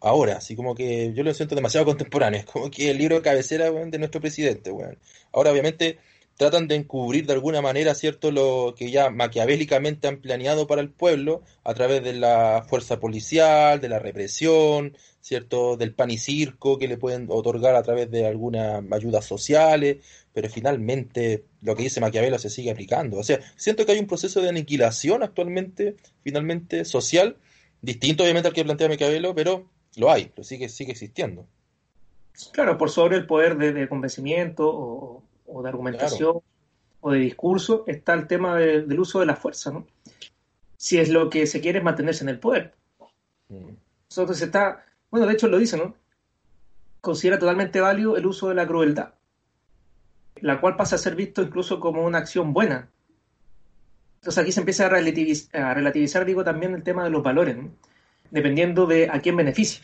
ahora, 0.00 0.36
así 0.38 0.56
como 0.56 0.74
que 0.74 1.12
yo 1.14 1.22
lo 1.24 1.34
siento 1.34 1.54
demasiado 1.54 1.86
contemporáneo, 1.92 2.40
es 2.40 2.46
como 2.46 2.70
que 2.70 2.90
el 2.90 2.98
libro 2.98 3.16
de 3.16 3.22
cabecera, 3.22 3.70
de 3.70 3.98
nuestro 3.98 4.20
presidente, 4.20 4.70
weón. 4.72 4.98
Ahora, 5.32 5.52
obviamente, 5.52 5.98
tratan 6.42 6.66
de 6.66 6.74
encubrir 6.74 7.24
de 7.26 7.34
alguna 7.34 7.62
manera, 7.62 7.94
¿cierto?, 7.94 8.32
lo 8.32 8.74
que 8.76 8.90
ya 8.90 9.10
maquiavélicamente 9.10 10.08
han 10.08 10.16
planeado 10.16 10.66
para 10.66 10.80
el 10.80 10.90
pueblo 10.90 11.42
a 11.62 11.72
través 11.72 12.02
de 12.02 12.14
la 12.14 12.64
fuerza 12.68 12.98
policial, 12.98 13.80
de 13.80 13.88
la 13.88 14.00
represión, 14.00 14.96
¿cierto?, 15.20 15.76
del 15.76 15.94
pan 15.94 16.10
y 16.10 16.18
circo 16.18 16.78
que 16.78 16.88
le 16.88 16.96
pueden 16.96 17.28
otorgar 17.30 17.76
a 17.76 17.84
través 17.84 18.10
de 18.10 18.26
algunas 18.26 18.82
ayudas 18.90 19.24
sociales, 19.24 19.98
pero 20.32 20.48
finalmente 20.48 21.44
lo 21.60 21.76
que 21.76 21.84
dice 21.84 22.00
Maquiavelo 22.00 22.40
se 22.40 22.50
sigue 22.50 22.72
aplicando. 22.72 23.18
O 23.18 23.22
sea, 23.22 23.38
siento 23.54 23.86
que 23.86 23.92
hay 23.92 24.00
un 24.00 24.08
proceso 24.08 24.40
de 24.40 24.48
aniquilación 24.48 25.22
actualmente, 25.22 25.94
finalmente, 26.24 26.84
social, 26.84 27.36
distinto 27.82 28.24
obviamente 28.24 28.48
al 28.48 28.54
que 28.54 28.64
plantea 28.64 28.88
Maquiavelo, 28.88 29.32
pero 29.32 29.70
lo 29.94 30.10
hay, 30.10 30.32
lo 30.34 30.42
sigue, 30.42 30.68
sigue 30.68 30.90
existiendo. 30.90 31.46
Claro, 32.52 32.76
por 32.78 32.90
sobre 32.90 33.16
el 33.16 33.26
poder 33.26 33.56
de, 33.58 33.72
de 33.72 33.88
convencimiento 33.88 34.68
o, 34.68 35.22
o 35.52 35.62
de 35.62 35.68
argumentación 35.68 36.36
o 37.00 37.10
de 37.10 37.18
discurso 37.18 37.84
está 37.86 38.14
el 38.14 38.26
tema 38.26 38.56
de- 38.56 38.82
del 38.82 39.00
uso 39.00 39.20
de 39.20 39.26
la 39.26 39.36
fuerza, 39.36 39.70
¿no? 39.72 39.86
Si 40.76 40.98
es 40.98 41.08
lo 41.08 41.28
que 41.30 41.46
se 41.46 41.60
quiere 41.60 41.78
es 41.78 41.84
mantenerse 41.84 42.24
en 42.24 42.28
el 42.30 42.38
poder. 42.38 42.74
Mm. 43.48 43.70
Entonces 44.10 44.42
está, 44.42 44.84
bueno, 45.10 45.26
de 45.26 45.32
hecho 45.34 45.48
lo 45.48 45.58
dice, 45.58 45.76
¿no? 45.76 45.94
Considera 47.00 47.38
totalmente 47.38 47.80
válido 47.80 48.16
el 48.16 48.26
uso 48.26 48.48
de 48.48 48.54
la 48.54 48.66
crueldad, 48.66 49.14
la 50.36 50.60
cual 50.60 50.76
pasa 50.76 50.96
a 50.96 50.98
ser 50.98 51.14
visto 51.16 51.42
incluso 51.42 51.80
como 51.80 52.04
una 52.04 52.18
acción 52.18 52.52
buena. 52.52 52.88
Entonces 54.16 54.40
aquí 54.42 54.52
se 54.52 54.60
empieza 54.60 54.86
a 54.86 54.90
relativiz- 54.90 55.52
a 55.54 55.74
relativizar, 55.74 56.24
digo, 56.24 56.44
también 56.44 56.74
el 56.74 56.82
tema 56.84 57.02
de 57.04 57.10
los 57.10 57.22
valores, 57.22 57.56
¿no? 57.56 57.70
dependiendo 58.30 58.86
de 58.86 59.10
a 59.10 59.20
quién 59.20 59.36
beneficie. 59.36 59.82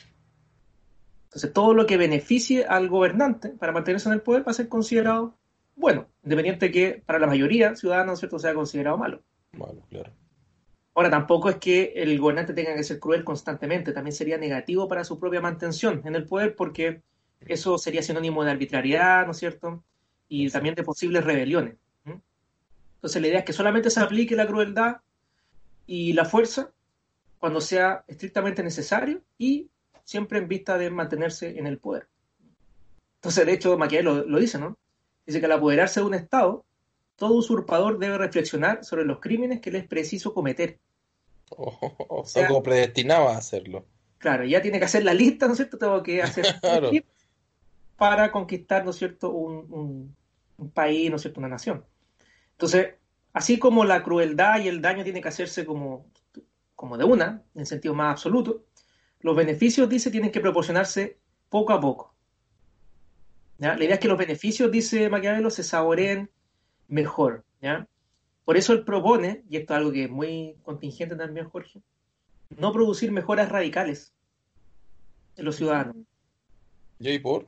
Entonces 1.24 1.52
todo 1.52 1.74
lo 1.74 1.86
que 1.86 1.96
beneficie 1.96 2.64
al 2.64 2.88
gobernante 2.88 3.50
para 3.50 3.72
mantenerse 3.72 4.08
en 4.08 4.14
el 4.14 4.22
poder 4.22 4.46
va 4.46 4.52
a 4.52 4.54
ser 4.54 4.68
considerado 4.68 5.34
bueno, 5.78 6.08
independiente 6.24 6.70
que 6.70 7.02
para 7.06 7.18
la 7.18 7.26
mayoría 7.26 7.76
ciudadanos, 7.76 8.18
¿cierto?, 8.18 8.38
sea 8.38 8.52
considerado 8.52 8.98
malo. 8.98 9.22
Malo, 9.52 9.82
claro. 9.88 10.12
Ahora, 10.94 11.10
tampoco 11.10 11.48
es 11.48 11.56
que 11.56 11.92
el 11.94 12.18
gobernante 12.18 12.52
tenga 12.52 12.74
que 12.74 12.82
ser 12.82 12.98
cruel 12.98 13.22
constantemente, 13.22 13.92
también 13.92 14.12
sería 14.12 14.36
negativo 14.36 14.88
para 14.88 15.04
su 15.04 15.20
propia 15.20 15.40
mantención 15.40 16.02
en 16.04 16.16
el 16.16 16.26
poder 16.26 16.56
porque 16.56 17.02
eso 17.40 17.78
sería 17.78 18.02
sinónimo 18.02 18.42
de 18.42 18.50
arbitrariedad, 18.50 19.24
¿no 19.24 19.30
es 19.30 19.38
cierto? 19.38 19.84
Y 20.28 20.50
también 20.50 20.74
de 20.74 20.82
posibles 20.82 21.24
rebeliones. 21.24 21.76
Entonces, 22.96 23.22
la 23.22 23.28
idea 23.28 23.38
es 23.38 23.44
que 23.44 23.52
solamente 23.52 23.90
se 23.90 24.00
aplique 24.00 24.34
la 24.34 24.48
crueldad 24.48 24.96
y 25.86 26.14
la 26.14 26.24
fuerza 26.24 26.72
cuando 27.38 27.60
sea 27.60 28.02
estrictamente 28.08 28.64
necesario 28.64 29.22
y 29.38 29.70
siempre 30.02 30.40
en 30.40 30.48
vista 30.48 30.76
de 30.76 30.90
mantenerse 30.90 31.60
en 31.60 31.68
el 31.68 31.78
poder. 31.78 32.08
Entonces, 33.18 33.46
de 33.46 33.52
hecho, 33.52 33.78
Maquiavelo 33.78 34.16
lo, 34.16 34.24
lo 34.24 34.38
dice, 34.40 34.58
¿no? 34.58 34.76
Dice 35.28 35.40
que 35.40 35.46
al 35.46 35.52
apoderarse 35.52 36.00
de 36.00 36.06
un 36.06 36.14
Estado, 36.14 36.64
todo 37.16 37.34
usurpador 37.34 37.98
debe 37.98 38.16
reflexionar 38.16 38.82
sobre 38.82 39.04
los 39.04 39.20
crímenes 39.20 39.60
que 39.60 39.70
le 39.70 39.80
es 39.80 39.86
preciso 39.86 40.32
cometer 40.32 40.78
Oh, 41.50 41.76
oh, 41.82 42.06
oh, 42.08 42.24
sea- 42.24 42.48
a 42.48 43.36
hacerlo. 43.36 43.84
Claro, 44.16 44.44
ya 44.44 44.62
tiene 44.62 44.78
que 44.78 44.86
hacer 44.86 45.04
la 45.04 45.12
lista, 45.12 45.46
¿no 45.46 45.52
es 45.52 45.58
cierto? 45.58 45.76
Tengo 45.76 46.02
que 46.02 46.22
hacer 46.22 46.46
Claro. 46.62 46.90
para 47.98 48.32
conquistar, 48.32 48.84
¿no 48.86 48.90
es 48.90 48.96
cierto?, 48.96 49.30
un, 49.30 49.70
un- 49.70 50.16
un 50.56 50.70
país, 50.70 51.10
¿no 51.10 51.16
es 51.16 51.22
cierto?, 51.22 51.40
una 51.40 51.48
nación. 51.50 51.84
Entonces, 52.52 52.94
así 53.34 53.58
como 53.58 53.84
la 53.84 54.02
crueldad 54.02 54.60
y 54.60 54.68
el 54.68 54.80
daño 54.80 55.04
tiene 55.04 55.20
que 55.20 55.28
hacerse 55.28 55.66
como, 55.66 56.06
como 56.74 56.96
de 56.96 57.04
una, 57.04 57.42
en 57.54 57.66
sentido 57.66 57.92
más 57.94 58.12
absoluto, 58.12 58.64
los 59.20 59.36
beneficios, 59.36 59.88
dice, 59.90 60.10
tienen 60.10 60.30
que 60.32 60.40
proporcionarse 60.40 61.18
poco 61.50 61.72
a 61.74 61.80
poco. 61.80 62.14
¿Ya? 63.58 63.76
La 63.76 63.84
idea 63.84 63.94
es 63.94 64.00
que 64.00 64.08
los 64.08 64.18
beneficios, 64.18 64.70
dice 64.70 65.08
Maquiavelo, 65.08 65.50
se 65.50 65.62
saboreen 65.62 66.30
mejor. 66.88 67.44
¿ya? 67.60 67.86
Por 68.44 68.56
eso 68.56 68.72
él 68.72 68.84
propone, 68.84 69.44
y 69.50 69.56
esto 69.56 69.74
es 69.74 69.78
algo 69.78 69.92
que 69.92 70.04
es 70.04 70.10
muy 70.10 70.56
contingente 70.62 71.16
también, 71.16 71.48
Jorge, 71.48 71.82
no 72.56 72.72
producir 72.72 73.12
mejoras 73.12 73.50
radicales 73.50 74.14
en 75.36 75.44
los 75.44 75.56
ciudadanos. 75.56 75.96
¿Y 76.98 77.08
ahí 77.08 77.18
por? 77.18 77.46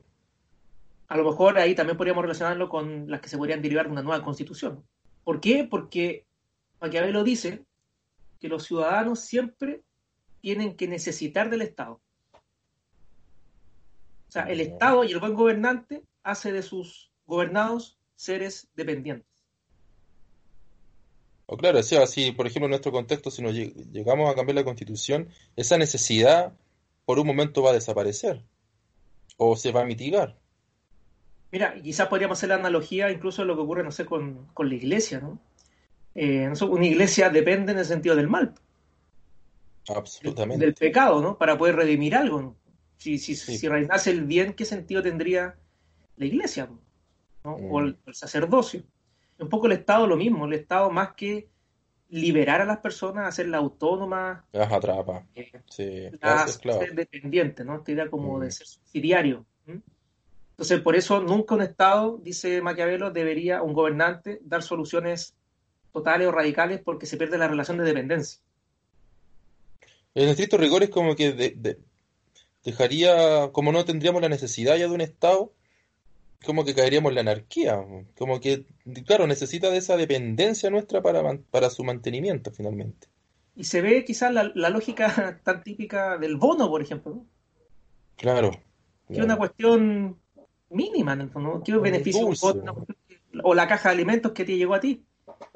A 1.07 1.17
lo 1.17 1.25
mejor 1.25 1.57
ahí 1.57 1.75
también 1.75 1.97
podríamos 1.97 2.21
relacionarlo 2.21 2.69
con 2.69 3.09
las 3.09 3.19
que 3.19 3.29
se 3.29 3.37
podrían 3.37 3.61
derivar 3.61 3.87
de 3.87 3.91
una 3.91 4.03
nueva 4.03 4.23
constitución. 4.23 4.83
¿Por 5.23 5.41
qué? 5.41 5.67
Porque 5.69 6.25
Maquiavelo 6.79 7.23
dice 7.23 7.65
que 8.39 8.47
los 8.47 8.63
ciudadanos 8.63 9.19
siempre 9.19 9.81
tienen 10.41 10.75
que 10.75 10.87
necesitar 10.87 11.49
del 11.49 11.63
Estado. 11.63 11.99
O 14.31 14.33
sea, 14.33 14.43
el. 14.43 14.61
Estado 14.61 15.03
y 15.03 15.11
el 15.11 15.19
buen 15.19 15.33
gobernante 15.33 16.03
hace 16.23 16.53
de 16.53 16.61
sus 16.61 17.11
gobernados 17.25 17.99
seres 18.15 18.69
dependientes. 18.77 19.27
O 21.47 21.57
claro, 21.57 21.79
o 21.79 21.83
sea, 21.83 22.07
si 22.07 22.31
por 22.31 22.47
ejemplo 22.47 22.67
en 22.67 22.71
nuestro 22.71 22.93
contexto, 22.93 23.29
si 23.29 23.41
nos 23.41 23.51
lleg- 23.53 23.91
llegamos 23.91 24.31
a 24.31 24.35
cambiar 24.35 24.55
la 24.55 24.63
constitución, 24.63 25.27
esa 25.57 25.77
necesidad 25.77 26.53
por 27.05 27.19
un 27.19 27.27
momento 27.27 27.61
va 27.61 27.71
a 27.71 27.73
desaparecer 27.73 28.41
o 29.35 29.57
se 29.57 29.73
va 29.73 29.81
a 29.81 29.85
mitigar. 29.85 30.37
Mira, 31.51 31.73
quizás 31.81 32.07
podríamos 32.07 32.37
hacer 32.37 32.47
la 32.47 32.55
analogía 32.55 33.11
incluso 33.11 33.41
de 33.41 33.49
lo 33.49 33.55
que 33.57 33.63
ocurre, 33.63 33.83
no 33.83 33.91
sé, 33.91 34.05
con, 34.05 34.45
con 34.53 34.69
la 34.69 34.75
iglesia, 34.75 35.19
¿no? 35.19 35.39
Eh, 36.15 36.49
una 36.69 36.85
iglesia 36.85 37.29
depende 37.29 37.73
en 37.73 37.79
el 37.79 37.85
sentido 37.85 38.15
del 38.15 38.29
mal, 38.29 38.53
Absolutamente. 39.93 40.63
del 40.65 40.73
pecado, 40.73 41.21
¿no? 41.21 41.37
Para 41.37 41.57
poder 41.57 41.75
redimir 41.75 42.15
algo, 42.15 42.41
¿no? 42.41 42.55
Si, 43.01 43.17
si, 43.17 43.35
Sí. 43.35 43.57
si 43.57 43.67
reinase 43.67 44.11
el 44.11 44.25
bien, 44.25 44.53
¿qué 44.53 44.63
sentido 44.63 45.01
tendría 45.01 45.55
la 46.17 46.25
iglesia? 46.25 46.69
¿no? 47.43 47.55
O 47.55 47.79
el, 47.79 47.93
Mm. 47.93 47.97
el 48.05 48.13
sacerdocio. 48.13 48.83
Un 49.39 49.49
poco 49.49 49.65
el 49.65 49.71
Estado 49.71 50.05
lo 50.05 50.15
mismo, 50.15 50.45
el 50.45 50.53
Estado 50.53 50.91
más 50.91 51.13
que 51.15 51.47
liberar 52.09 52.61
a 52.61 52.65
las 52.65 52.77
personas, 52.77 53.27
hacerlas 53.27 53.59
autónomas, 53.61 54.43
Las 54.51 54.71
atrapa. 54.71 55.25
eh, 55.33 55.51
Sí, 55.67 56.09
las 56.21 56.47
esclavas. 56.51 56.85
ser 56.85 56.93
dependientes, 56.93 57.65
¿no? 57.65 57.77
Esta 57.77 57.91
idea 57.91 58.07
como 58.07 58.37
Mm. 58.37 58.41
de 58.41 58.51
ser 58.51 58.67
subsidiario. 58.67 59.45
¿m? 59.65 59.81
Entonces, 60.51 60.79
por 60.81 60.95
eso 60.95 61.21
nunca 61.21 61.55
un 61.55 61.63
Estado, 61.63 62.19
dice 62.21 62.61
Maquiavelo, 62.61 63.09
debería, 63.09 63.63
un 63.63 63.73
gobernante, 63.73 64.39
dar 64.43 64.61
soluciones 64.61 65.33
totales 65.91 66.27
o 66.27 66.31
radicales 66.31 66.81
porque 66.85 67.07
se 67.07 67.17
pierde 67.17 67.39
la 67.39 67.47
relación 67.47 67.79
de 67.79 67.83
dependencia. 67.83 68.39
En 70.13 70.29
estricto 70.29 70.57
rigor 70.57 70.83
es 70.83 70.89
como 70.91 71.15
que 71.15 71.31
de- 71.33 71.55
de- 71.57 71.79
dejaría, 72.63 73.49
como 73.51 73.71
no 73.71 73.85
tendríamos 73.85 74.21
la 74.21 74.29
necesidad 74.29 74.75
ya 74.77 74.87
de 74.87 74.93
un 74.93 75.01
Estado, 75.01 75.53
como 76.45 76.65
que 76.65 76.73
caeríamos 76.73 77.09
en 77.11 77.15
la 77.15 77.21
anarquía. 77.21 77.83
Como 78.17 78.39
que, 78.39 78.65
claro, 79.05 79.27
necesita 79.27 79.69
de 79.69 79.77
esa 79.77 79.97
dependencia 79.97 80.69
nuestra 80.69 81.01
para, 81.01 81.37
para 81.51 81.69
su 81.69 81.83
mantenimiento 81.83 82.51
finalmente. 82.51 83.07
Y 83.55 83.65
se 83.65 83.81
ve 83.81 84.03
quizás 84.05 84.33
la, 84.33 84.51
la 84.55 84.69
lógica 84.69 85.39
tan 85.43 85.63
típica 85.63 86.17
del 86.17 86.37
bono, 86.37 86.69
por 86.69 86.81
ejemplo, 86.81 87.13
¿no? 87.15 87.25
Claro. 88.15 88.51
que 89.07 89.13
es 89.15 89.19
una 89.23 89.37
cuestión 89.37 90.17
mínima, 90.69 91.15
¿no? 91.15 91.61
¿Qué 91.63 91.75
Un 91.75 91.81
beneficio? 91.83 92.29
que- 92.29 93.39
O 93.43 93.53
la 93.53 93.67
caja 93.67 93.89
de 93.89 93.95
alimentos 93.95 94.31
que 94.33 94.45
te 94.45 94.57
llegó 94.57 94.73
a 94.75 94.79
ti. 94.79 95.03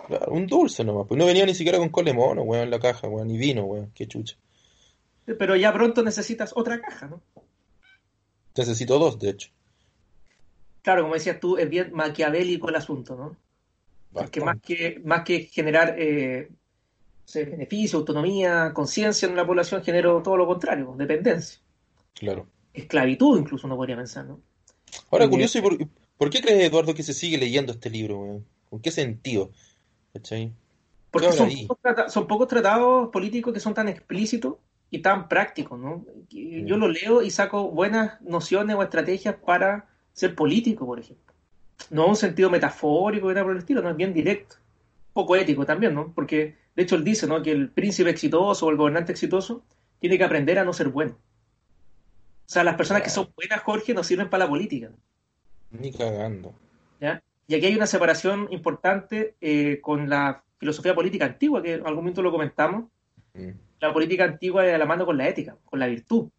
Claro, 0.08 0.32
un 0.32 0.48
dulce 0.48 0.84
nomás. 0.84 1.06
Pues 1.08 1.18
no 1.18 1.26
venía 1.26 1.46
ni 1.46 1.54
siquiera 1.54 1.78
con 1.78 1.90
cole 1.90 2.14
mono, 2.14 2.44
weón, 2.44 2.64
en 2.64 2.72
la 2.72 2.80
caja, 2.80 3.08
weón, 3.08 3.28
ni 3.28 3.38
vino, 3.38 3.66
weón, 3.66 3.92
qué 3.94 4.08
chucha. 4.08 4.38
Pero 5.26 5.56
ya 5.56 5.74
pronto 5.74 6.04
necesitas 6.04 6.54
otra 6.56 6.80
caja, 6.80 7.08
¿no? 7.08 7.22
Necesito 8.56 9.00
dos, 9.00 9.20
de 9.20 9.30
hecho. 9.32 9.50
Claro, 10.82 11.02
como 11.02 11.16
decías 11.16 11.40
tú, 11.40 11.58
es 11.58 11.68
bien 11.70 11.92
maquiavélico 11.94 12.70
el 12.70 12.76
asunto, 12.76 13.16
¿no? 13.16 13.36
Porque 14.14 14.40
más 14.40 14.62
que, 14.62 15.02
más 15.04 15.24
que 15.24 15.42
generar 15.42 15.96
eh, 15.98 16.50
beneficio, 17.34 18.00
autonomía, 18.00 18.72
conciencia 18.74 19.28
en 19.28 19.36
la 19.36 19.46
población, 19.46 19.84
generó 19.84 20.22
todo 20.22 20.38
lo 20.38 20.46
contrario, 20.46 20.94
dependencia. 20.98 21.60
Claro. 22.14 22.48
Esclavitud, 22.74 23.40
incluso 23.40 23.68
uno 23.68 23.76
podría 23.76 23.98
pensar, 23.98 24.26
¿no? 24.26 24.40
Ahora, 25.10 25.28
curioso, 25.28 25.58
¿y 25.58 25.62
por, 25.62 25.78
por 26.18 26.30
qué 26.30 26.42
crees, 26.42 26.70
Eduardo, 26.70 26.94
que 26.94 27.04
se 27.04 27.14
sigue 27.14 27.38
leyendo 27.38 27.74
este 27.74 27.90
libro, 27.90 28.20
weón? 28.20 28.46
¿Con 28.70 28.80
qué 28.80 28.92
sentido? 28.92 29.52
¿Cachai? 30.14 30.54
Porque 31.12 31.30
pocos, 31.68 32.14
son 32.14 32.28
pocos 32.28 32.48
tratados 32.48 33.10
políticos 33.10 33.54
que 33.54 33.60
son 33.60 33.74
tan 33.74 33.88
explícitos 33.88 34.56
y 34.90 35.00
tan 35.00 35.28
prácticos, 35.28 35.80
¿no? 35.80 36.06
Mm. 36.32 36.66
Yo 36.66 36.78
lo 36.78 36.88
leo 36.88 37.22
y 37.22 37.30
saco 37.30 37.70
buenas 37.70 38.22
nociones 38.22 38.76
o 38.76 38.84
estrategias 38.84 39.36
para 39.36 39.88
ser 40.14 40.36
político, 40.36 40.86
por 40.86 41.00
ejemplo. 41.00 41.34
No 41.90 42.08
un 42.08 42.16
sentido 42.16 42.50
metafórico, 42.50 43.28
nada 43.28 43.44
por 43.44 43.52
el 43.52 43.60
estilo, 43.60 43.82
no 43.82 43.90
es 43.90 43.98
bien 43.98 44.14
directo. 44.14 44.56
Poco 45.14 45.36
ético 45.36 45.66
también, 45.66 45.94
¿no? 45.94 46.14
Porque, 46.14 46.56
de 46.76 46.84
hecho, 46.84 46.96
él 46.96 47.04
dice, 47.04 47.28
¿no? 47.28 47.42
Que 47.42 47.52
el 47.52 47.70
príncipe 47.70 48.10
exitoso 48.10 48.66
o 48.66 48.70
el 48.70 48.78
gobernante 48.78 49.12
exitoso 49.12 49.64
tiene 50.00 50.18
que 50.18 50.24
aprender 50.24 50.60
a 50.60 50.66
no 50.66 50.74
ser 50.74 50.90
bueno. 50.90 51.14
O 51.14 52.50
sea, 52.50 52.64
las 52.64 52.76
personas 52.76 53.02
que 53.02 53.10
son 53.10 53.30
buenas, 53.36 53.62
Jorge, 53.62 53.94
no 53.94 54.04
sirven 54.04 54.30
para 54.30 54.46
la 54.46 54.50
política. 54.50 54.92
Ni 55.72 55.92
cagando. 55.92 56.54
¿ya? 57.00 57.24
Y 57.48 57.56
aquí 57.56 57.66
hay 57.66 57.76
una 57.76 57.88
separación 57.88 58.48
importante 58.52 59.36
eh, 59.42 59.80
con 59.82 60.10
la 60.10 60.44
filosofía 60.58 60.96
política 60.96 61.26
antigua, 61.26 61.62
que 61.62 61.74
en 61.74 61.82
algún 61.82 62.04
momento 62.04 62.22
lo 62.22 62.32
comentamos. 62.32 62.86
Mm, 63.80 63.86
La 63.86 63.94
política 63.94 64.24
antigua 64.26 64.64
de 64.64 64.78
la 64.78 64.86
mano 64.86 65.06
con 65.06 65.18
la 65.18 65.28
ética, 65.28 65.58
con 65.66 65.80
la 65.80 65.88
virtud. 65.88 66.30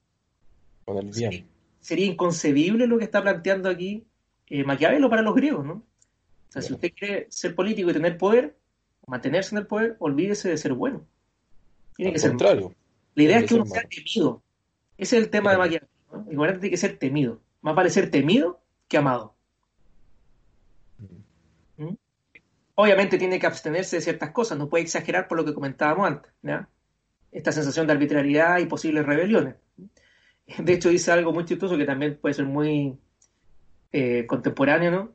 Con 0.85 0.99
el 0.99 1.11
bien. 1.11 1.49
Sería 1.81 2.07
inconcebible 2.07 2.87
lo 2.87 2.99
que 2.99 3.05
está 3.05 3.23
planteando 3.23 3.69
aquí 3.69 4.05
eh, 4.49 4.65
Maquiavelo 4.65 5.11
para 5.11 5.23
los 5.23 5.35
griegos, 5.35 5.65
¿no? 5.65 5.73
O 5.75 6.53
sea, 6.53 6.63
si 6.63 6.73
usted 6.73 6.93
quiere 6.95 7.27
ser 7.31 7.55
político 7.55 7.91
y 7.91 7.93
tener 7.93 8.17
poder, 8.17 8.57
mantenerse 9.07 9.55
en 9.55 9.61
el 9.61 9.67
poder, 9.67 9.97
olvídese 9.99 10.49
de 10.49 10.57
ser 10.57 10.73
bueno. 10.73 11.07
Tiene 11.97 12.11
Al 12.11 12.15
que 12.15 12.21
ser. 12.21 12.35
La 13.15 13.23
idea 13.23 13.39
es 13.39 13.47
que 13.47 13.55
uno 13.55 13.67
sea 13.67 13.83
malo. 13.83 13.89
temido. 13.89 14.43
Ese 14.97 15.17
es 15.19 15.25
el 15.25 15.31
tema 15.31 15.53
de. 15.53 15.59
Maquiavelo. 15.59 15.89
¿no? 16.13 16.25
Gobernante 16.25 16.61
tiene 16.61 16.71
que 16.71 16.77
ser 16.77 16.99
temido. 16.99 17.41
Más 17.61 17.75
vale 17.75 17.91
ser 17.91 18.11
temido 18.11 18.61
que 18.89 18.97
amado. 18.97 19.35
¿Mm? 21.77 21.95
Obviamente 22.77 23.19
tiene 23.19 23.39
que 23.41 23.47
abstenerse 23.47 23.97
de 23.97 24.03
ciertas 24.03 24.31
cosas, 24.31 24.59
no 24.59 24.69
puede 24.69 24.85
exagerar 24.85 25.29
por 25.29 25.39
lo 25.39 25.45
que 25.45 25.55
comentábamos 25.55 26.07
antes. 26.07 26.33
¿ya? 26.43 26.69
Esta 27.33 27.53
sensación 27.53 27.87
de 27.87 27.93
arbitrariedad 27.93 28.59
y 28.59 28.67
posibles 28.67 29.05
rebeliones. 29.05 29.57
De 30.59 30.73
hecho, 30.73 30.89
dice 30.89 31.11
algo 31.11 31.33
muy 31.33 31.45
chistoso 31.45 31.77
que 31.77 31.85
también 31.85 32.19
puede 32.21 32.35
ser 32.35 32.47
muy 32.47 32.97
eh, 33.93 34.27
contemporáneo, 34.27 34.91
¿no? 34.91 35.13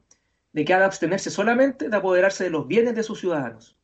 De 0.51 0.65
que 0.65 0.73
ha 0.73 0.79
de 0.79 0.85
abstenerse 0.85 1.29
solamente 1.29 1.87
de 1.87 1.95
apoderarse 1.95 2.43
de 2.43 2.49
los 2.49 2.67
bienes 2.67 2.95
de 2.95 3.03
sus 3.03 3.19
ciudadanos. 3.19 3.77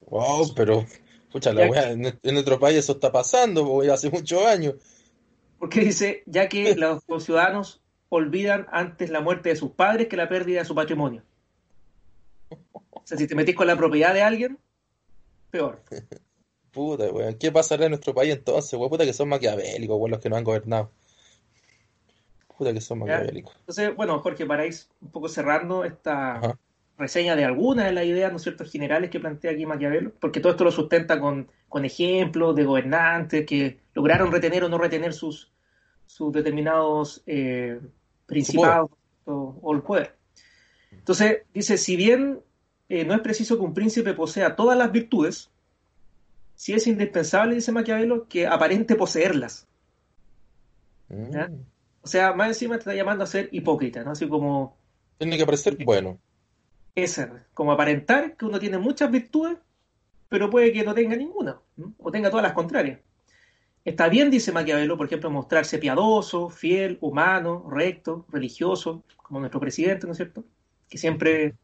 Wow, 0.00 0.52
pero, 0.54 0.84
pucha, 1.30 1.52
la 1.52 1.68
wea, 1.68 1.92
en, 1.92 2.06
en 2.06 2.34
nuestro 2.34 2.58
país 2.58 2.78
eso 2.78 2.92
está 2.92 3.12
pasando, 3.12 3.64
po, 3.64 3.82
hace 3.82 4.10
muchos 4.10 4.44
años. 4.44 4.74
Porque 5.58 5.80
dice, 5.80 6.24
ya 6.26 6.48
que 6.48 6.74
los, 6.76 7.02
los 7.08 7.24
ciudadanos 7.24 7.80
olvidan 8.08 8.66
antes 8.70 9.10
la 9.10 9.20
muerte 9.20 9.50
de 9.50 9.56
sus 9.56 9.70
padres 9.72 10.08
que 10.08 10.16
la 10.16 10.28
pérdida 10.28 10.60
de 10.60 10.64
su 10.64 10.74
patrimonio. 10.74 11.22
O 12.90 13.02
sea, 13.04 13.18
si 13.18 13.26
te 13.26 13.34
metís 13.34 13.54
con 13.54 13.66
la 13.66 13.76
propiedad 13.76 14.14
de 14.14 14.22
alguien, 14.22 14.58
peor. 15.50 15.82
Puta, 16.74 17.10
weón. 17.10 17.34
¿Qué 17.34 17.52
pasará 17.52 17.84
en 17.84 17.92
nuestro 17.92 18.14
país 18.14 18.34
entonces, 18.34 18.72
weón? 18.74 18.90
Puta 18.90 19.04
que 19.04 19.12
son 19.12 19.28
maquiavélicos, 19.28 19.96
weón, 19.96 20.10
los 20.10 20.20
que 20.20 20.28
nos 20.28 20.38
han 20.38 20.44
gobernado. 20.44 20.90
Puta 22.58 22.72
que 22.72 22.80
son 22.80 22.98
maquiavélicos. 22.98 23.54
Entonces, 23.60 23.94
bueno, 23.96 24.18
Jorge, 24.20 24.44
para 24.44 24.66
ir 24.66 24.74
un 25.00 25.10
poco 25.10 25.28
cerrando 25.28 25.84
esta 25.84 26.36
Ajá. 26.38 26.58
reseña 26.98 27.36
de 27.36 27.44
algunas 27.44 27.86
de 27.86 27.92
las 27.92 28.04
ideas, 28.04 28.30
¿no 28.30 28.36
es 28.36 28.42
cierto?, 28.42 28.64
generales 28.64 29.10
que 29.10 29.20
plantea 29.20 29.52
aquí 29.52 29.66
Maquiavelo, 29.66 30.12
porque 30.20 30.40
todo 30.40 30.52
esto 30.52 30.64
lo 30.64 30.72
sustenta 30.72 31.20
con, 31.20 31.48
con 31.68 31.84
ejemplos 31.84 32.54
de 32.54 32.64
gobernantes 32.64 33.46
que 33.46 33.78
lograron 33.94 34.32
retener 34.32 34.64
o 34.64 34.68
no 34.68 34.78
retener 34.78 35.12
sus, 35.12 35.52
sus 36.06 36.32
determinados 36.32 37.22
eh, 37.26 37.80
principados 38.26 38.90
o, 39.24 39.58
o 39.62 39.74
el 39.74 39.82
poder. 39.82 40.16
Entonces, 40.92 41.42
dice, 41.52 41.76
si 41.76 41.96
bien 41.96 42.40
eh, 42.88 43.04
no 43.04 43.14
es 43.14 43.20
preciso 43.20 43.56
que 43.56 43.64
un 43.64 43.74
príncipe 43.74 44.14
posea 44.14 44.56
todas 44.56 44.78
las 44.78 44.92
virtudes, 44.92 45.50
sí 46.64 46.72
es 46.72 46.86
indispensable, 46.86 47.56
dice 47.56 47.72
Maquiavelo, 47.72 48.26
que 48.26 48.46
aparente 48.46 48.94
poseerlas. 48.94 49.68
¿Ya? 51.10 51.48
Mm. 51.48 51.66
O 52.00 52.06
sea, 52.06 52.32
más 52.32 52.48
encima 52.48 52.76
te 52.76 52.78
está 52.78 52.94
llamando 52.94 53.22
a 53.22 53.26
ser 53.26 53.50
hipócrita, 53.52 54.02
¿no? 54.02 54.12
Así 54.12 54.26
como 54.26 54.74
Tiene 55.18 55.36
que 55.36 55.44
parecer 55.44 55.76
bueno. 55.84 56.18
ese, 56.94 57.28
como 57.52 57.70
aparentar 57.70 58.34
que 58.38 58.46
uno 58.46 58.58
tiene 58.58 58.78
muchas 58.78 59.10
virtudes, 59.10 59.58
pero 60.30 60.48
puede 60.48 60.72
que 60.72 60.84
no 60.84 60.94
tenga 60.94 61.14
ninguna, 61.16 61.60
¿no? 61.76 61.92
o 61.98 62.10
tenga 62.10 62.30
todas 62.30 62.44
las 62.44 62.54
contrarias. 62.54 62.98
Está 63.84 64.08
bien, 64.08 64.30
dice 64.30 64.50
Maquiavelo, 64.50 64.96
por 64.96 65.04
ejemplo, 65.04 65.30
mostrarse 65.30 65.76
piadoso, 65.76 66.48
fiel, 66.48 66.96
humano, 67.02 67.68
recto, 67.70 68.24
religioso, 68.30 69.04
como 69.18 69.40
nuestro 69.40 69.60
presidente, 69.60 70.06
¿no 70.06 70.12
es 70.12 70.16
cierto? 70.16 70.44
Que 70.88 70.96
siempre 70.96 71.56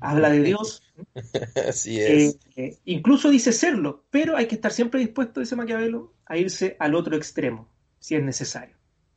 habla 0.00 0.30
de 0.30 0.42
Dios. 0.42 0.82
Así 1.68 2.00
Eh, 2.00 2.26
es. 2.26 2.38
eh, 2.56 2.78
incluso 2.84 3.30
dice 3.30 3.52
serlo, 3.52 4.04
pero 4.10 4.36
hay 4.36 4.46
que 4.46 4.54
estar 4.54 4.72
siempre 4.72 5.00
dispuesto, 5.00 5.40
dice 5.40 5.56
Maquiavelo, 5.56 6.12
a 6.26 6.36
irse 6.36 6.76
al 6.78 6.94
otro 6.94 7.16
extremo, 7.16 7.68
si 7.98 8.14
es 8.16 8.22
necesario. 8.22 8.76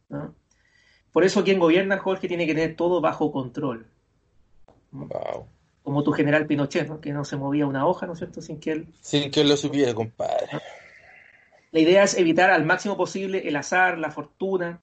¿no? 0.09 0.35
Por 1.11 1.23
eso 1.23 1.43
quien 1.43 1.59
gobierna, 1.59 1.97
Jorge, 1.97 2.27
tiene 2.27 2.45
que 2.45 2.53
tener 2.55 2.75
todo 2.75 3.01
bajo 3.01 3.31
control. 3.31 3.87
Wow. 4.91 5.47
Como 5.83 6.03
tu 6.03 6.11
general 6.11 6.45
Pinochet, 6.45 6.87
¿no? 6.87 6.99
que 7.01 7.11
no 7.13 7.23
se 7.25 7.35
movía 7.37 7.65
una 7.65 7.85
hoja, 7.87 8.05
¿no 8.05 8.13
es 8.13 8.19
cierto?, 8.19 8.41
sin 8.41 8.59
que 8.59 8.71
él... 8.71 8.87
Sin 9.01 9.31
que 9.31 9.41
él 9.41 9.49
lo 9.49 9.57
supiera, 9.57 9.93
compadre. 9.93 10.47
La 11.71 11.79
idea 11.79 12.03
es 12.03 12.17
evitar 12.17 12.49
al 12.49 12.65
máximo 12.65 12.97
posible 12.97 13.47
el 13.47 13.55
azar, 13.55 13.97
la 13.97 14.11
fortuna. 14.11 14.81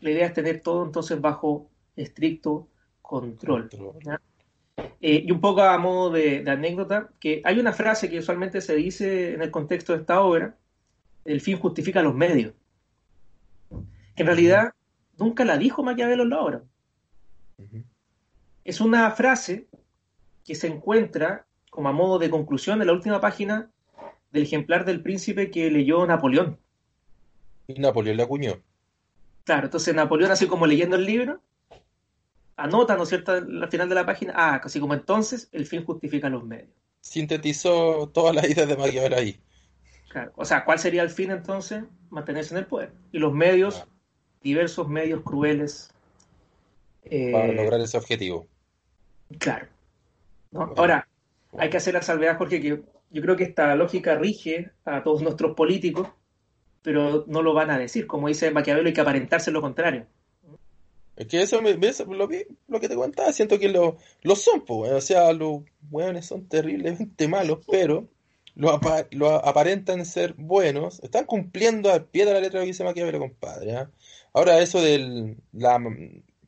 La 0.00 0.10
idea 0.10 0.26
es 0.26 0.32
tener 0.34 0.60
todo 0.60 0.84
entonces 0.84 1.20
bajo 1.20 1.68
estricto 1.96 2.68
control. 3.02 3.68
Control. 3.70 4.20
Eh, 5.00 5.24
y 5.26 5.30
un 5.30 5.40
poco 5.40 5.62
a 5.62 5.78
modo 5.78 6.10
de, 6.10 6.42
de 6.42 6.50
anécdota, 6.50 7.10
que 7.20 7.42
hay 7.44 7.58
una 7.58 7.72
frase 7.72 8.08
que 8.08 8.18
usualmente 8.18 8.60
se 8.60 8.74
dice 8.74 9.34
en 9.34 9.42
el 9.42 9.50
contexto 9.50 9.92
de 9.92 10.00
esta 10.00 10.20
obra, 10.20 10.56
el 11.24 11.40
fin 11.40 11.58
justifica 11.58 12.02
los 12.02 12.14
medios. 12.14 12.54
Que 14.14 14.22
en 14.22 14.26
realidad 14.26 14.72
nunca 15.18 15.44
la 15.44 15.58
dijo 15.58 15.82
Maquiavelo 15.82 16.22
en 16.22 16.30
la 16.30 16.40
obra. 16.40 16.62
Es 18.64 18.80
una 18.80 19.10
frase 19.10 19.66
que 20.44 20.54
se 20.54 20.66
encuentra 20.66 21.46
como 21.70 21.88
a 21.88 21.92
modo 21.92 22.18
de 22.18 22.30
conclusión 22.30 22.80
en 22.80 22.86
la 22.86 22.92
última 22.92 23.20
página 23.20 23.70
del 24.32 24.42
ejemplar 24.44 24.84
del 24.84 25.02
príncipe 25.02 25.50
que 25.50 25.70
leyó 25.70 26.06
Napoleón. 26.06 26.58
Y 27.66 27.74
Napoleón 27.74 28.16
la 28.16 28.24
acuñó. 28.24 28.62
Claro, 29.44 29.66
entonces 29.66 29.94
Napoleón, 29.94 30.30
así 30.30 30.46
como 30.46 30.66
leyendo 30.66 30.96
el 30.96 31.04
libro, 31.04 31.40
anota, 32.58 32.96
¿no 32.96 33.04
es 33.04 33.08
cierto?, 33.08 33.32
al 33.32 33.68
final 33.70 33.88
de 33.88 33.94
la 33.94 34.04
página, 34.04 34.34
ah, 34.36 34.60
así 34.62 34.78
como 34.80 34.92
entonces 34.94 35.48
el 35.52 35.64
fin 35.66 35.84
justifica 35.84 36.28
los 36.28 36.44
medios. 36.44 36.68
Sintetizó 37.00 38.08
todas 38.12 38.34
las 38.34 38.44
ideas 38.50 38.68
de 38.68 38.76
Maquiavelo 38.76 39.16
ahí. 39.16 39.40
Claro. 40.08 40.32
O 40.36 40.44
sea, 40.44 40.64
¿cuál 40.64 40.78
sería 40.78 41.02
el 41.02 41.10
fin 41.10 41.30
entonces? 41.30 41.84
Mantenerse 42.10 42.54
en 42.54 42.58
el 42.58 42.66
poder. 42.66 42.92
Y 43.12 43.18
los 43.18 43.32
medios, 43.32 43.76
Claro. 43.76 43.90
diversos 44.42 44.88
medios 44.88 45.22
crueles. 45.22 45.90
eh, 47.04 47.32
Para 47.32 47.52
lograr 47.52 47.80
ese 47.80 47.96
objetivo. 47.96 48.46
Claro. 49.38 49.66
¿no? 50.50 50.60
Bueno. 50.60 50.74
Ahora, 50.76 51.08
hay 51.58 51.70
que 51.70 51.76
hacer 51.78 51.94
la 51.94 52.02
salvedad, 52.02 52.36
Jorge, 52.38 52.60
que 52.60 52.82
yo 53.10 53.22
creo 53.22 53.36
que 53.36 53.44
esta 53.44 53.74
lógica 53.76 54.16
rige 54.16 54.70
a 54.84 55.02
todos 55.02 55.22
nuestros 55.22 55.54
políticos, 55.54 56.08
pero 56.82 57.24
no 57.26 57.42
lo 57.42 57.54
van 57.54 57.70
a 57.70 57.78
decir. 57.78 58.06
Como 58.06 58.28
dice 58.28 58.50
Maquiavelo, 58.50 58.88
hay 58.88 58.92
que 58.94 59.00
aparentarse 59.00 59.50
lo 59.50 59.60
contrario. 59.62 60.06
Es 61.18 61.26
que 61.26 61.42
eso, 61.42 61.60
me, 61.60 61.74
ves, 61.74 61.98
lo, 62.06 62.28
lo 62.68 62.80
que 62.80 62.88
te 62.88 62.94
contaba, 62.94 63.32
siento 63.32 63.58
que 63.58 63.68
lo, 63.68 63.96
lo 64.22 64.36
son, 64.36 64.64
pues, 64.64 64.92
o 64.92 65.00
sea, 65.00 65.32
los 65.32 65.62
hueones 65.90 66.26
son 66.26 66.48
terriblemente 66.48 67.26
malos, 67.26 67.58
pero 67.68 68.06
lo, 68.54 68.70
apa- 68.70 69.08
lo 69.10 69.30
aparentan 69.30 70.06
ser 70.06 70.34
buenos, 70.34 71.00
están 71.02 71.24
cumpliendo 71.26 71.90
al 71.92 72.04
pie 72.04 72.24
de 72.24 72.34
la 72.34 72.40
letra 72.40 72.60
lo 72.60 72.64
que 72.64 72.68
dice 72.68 72.84
Maquiavelo, 72.84 73.18
compadre. 73.18 73.76
¿ah? 73.76 73.90
Ahora, 74.32 74.60
eso 74.60 74.80
del, 74.80 75.36
la, 75.52 75.80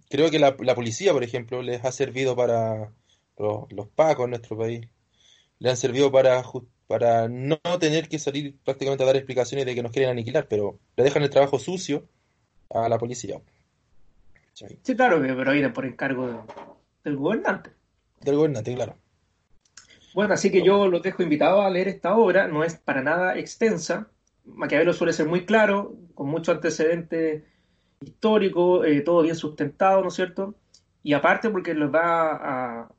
creo 0.08 0.30
que 0.30 0.38
la, 0.38 0.56
la 0.60 0.74
policía, 0.76 1.12
por 1.12 1.24
ejemplo, 1.24 1.62
les 1.62 1.84
ha 1.84 1.90
servido 1.90 2.36
para 2.36 2.92
los, 3.38 3.72
los 3.72 3.88
pacos 3.88 4.24
en 4.26 4.30
nuestro 4.30 4.56
país, 4.56 4.86
le 5.58 5.70
han 5.70 5.76
servido 5.76 6.12
para, 6.12 6.44
para 6.86 7.28
no 7.28 7.58
tener 7.80 8.08
que 8.08 8.20
salir 8.20 8.56
prácticamente 8.64 9.02
a 9.02 9.06
dar 9.06 9.16
explicaciones 9.16 9.66
de 9.66 9.74
que 9.74 9.82
nos 9.82 9.90
quieren 9.92 10.10
aniquilar, 10.10 10.46
pero 10.48 10.78
le 10.96 11.02
dejan 11.04 11.24
el 11.24 11.30
trabajo 11.30 11.58
sucio 11.58 12.06
a 12.70 12.88
la 12.88 12.98
policía. 12.98 13.40
¿Cachai? 14.52 14.78
Sí, 14.82 14.94
claro, 14.96 15.20
pero 15.20 15.52
viene 15.52 15.70
por 15.70 15.86
encargo 15.86 16.26
de- 16.28 16.40
del 17.04 17.16
gobernante. 17.16 17.70
Del 18.20 18.36
gobernante, 18.36 18.74
claro. 18.74 18.96
Bueno, 20.14 20.34
así 20.34 20.50
que 20.50 20.62
yo 20.62 20.88
los 20.88 21.02
dejo 21.02 21.22
invitados 21.22 21.64
a 21.64 21.70
leer 21.70 21.88
esta 21.88 22.16
obra, 22.16 22.48
no 22.48 22.64
es 22.64 22.74
para 22.76 23.02
nada 23.02 23.38
extensa. 23.38 24.10
Maquiavelo 24.44 24.92
suele 24.92 25.12
ser 25.12 25.26
muy 25.28 25.44
claro, 25.46 25.96
con 26.14 26.28
mucho 26.28 26.52
antecedente 26.52 27.44
histórico, 28.00 28.84
eh, 28.84 29.02
todo 29.02 29.22
bien 29.22 29.36
sustentado, 29.36 30.02
¿no 30.02 30.08
es 30.08 30.14
cierto? 30.14 30.56
Y 31.02 31.12
aparte 31.14 31.50
porque 31.50 31.74
les 31.74 31.90
va 31.92 32.32
a, 32.82 32.92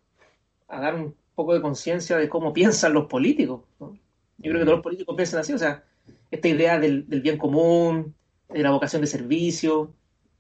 a 0.70 0.82
dar 0.82 0.96
un 0.96 1.16
poco 1.36 1.54
de 1.54 1.62
conciencia 1.62 2.18
de 2.18 2.30
cómo 2.30 2.54
piensan 2.54 2.94
los 2.94 3.08
políticos, 3.08 3.64
¿no? 3.80 3.94
Yo 4.38 4.52
creo 4.52 4.60
que 4.60 4.66
todos 4.66 4.78
los 4.78 4.84
políticos 4.84 5.16
piensan 5.16 5.42
así, 5.42 5.54
o 5.54 5.58
sea, 5.60 5.84
esta 6.32 6.48
idea 6.48 6.80
del, 6.80 7.08
del 7.10 7.22
bien 7.22 7.38
común, 7.38 8.16
de 8.50 8.64
la 8.64 8.72
vocación 8.72 9.02
de 9.02 9.08
servicio, 9.08 9.94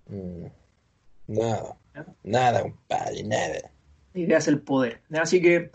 Mm, 0.10 0.52
Nada, 1.32 1.78
nada, 2.24 2.62
compadre, 2.62 3.24
nada. 3.24 3.72
la 4.13 4.20
idea 4.20 4.38
es 4.38 4.48
el 4.48 4.60
poder. 4.62 5.02
Así 5.13 5.41
que 5.41 5.72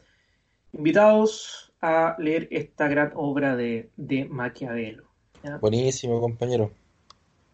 invitados 0.73 1.73
a 1.81 2.15
leer 2.19 2.49
esta 2.51 2.89
gran 2.89 3.13
obra 3.15 3.57
de, 3.57 3.89
de 3.97 4.27
Maquiavelo. 4.27 5.05
¿ya? 5.43 5.57
Buenísimo, 5.59 6.21
compañero. 6.21 6.73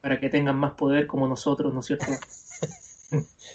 para 0.01 0.19
que 0.19 0.29
tengan 0.29 0.57
más 0.57 0.73
poder 0.73 1.07
como 1.07 1.29
nosotros, 1.29 1.73
¿no 1.73 1.81
es 1.81 1.87
cierto? 1.87 2.07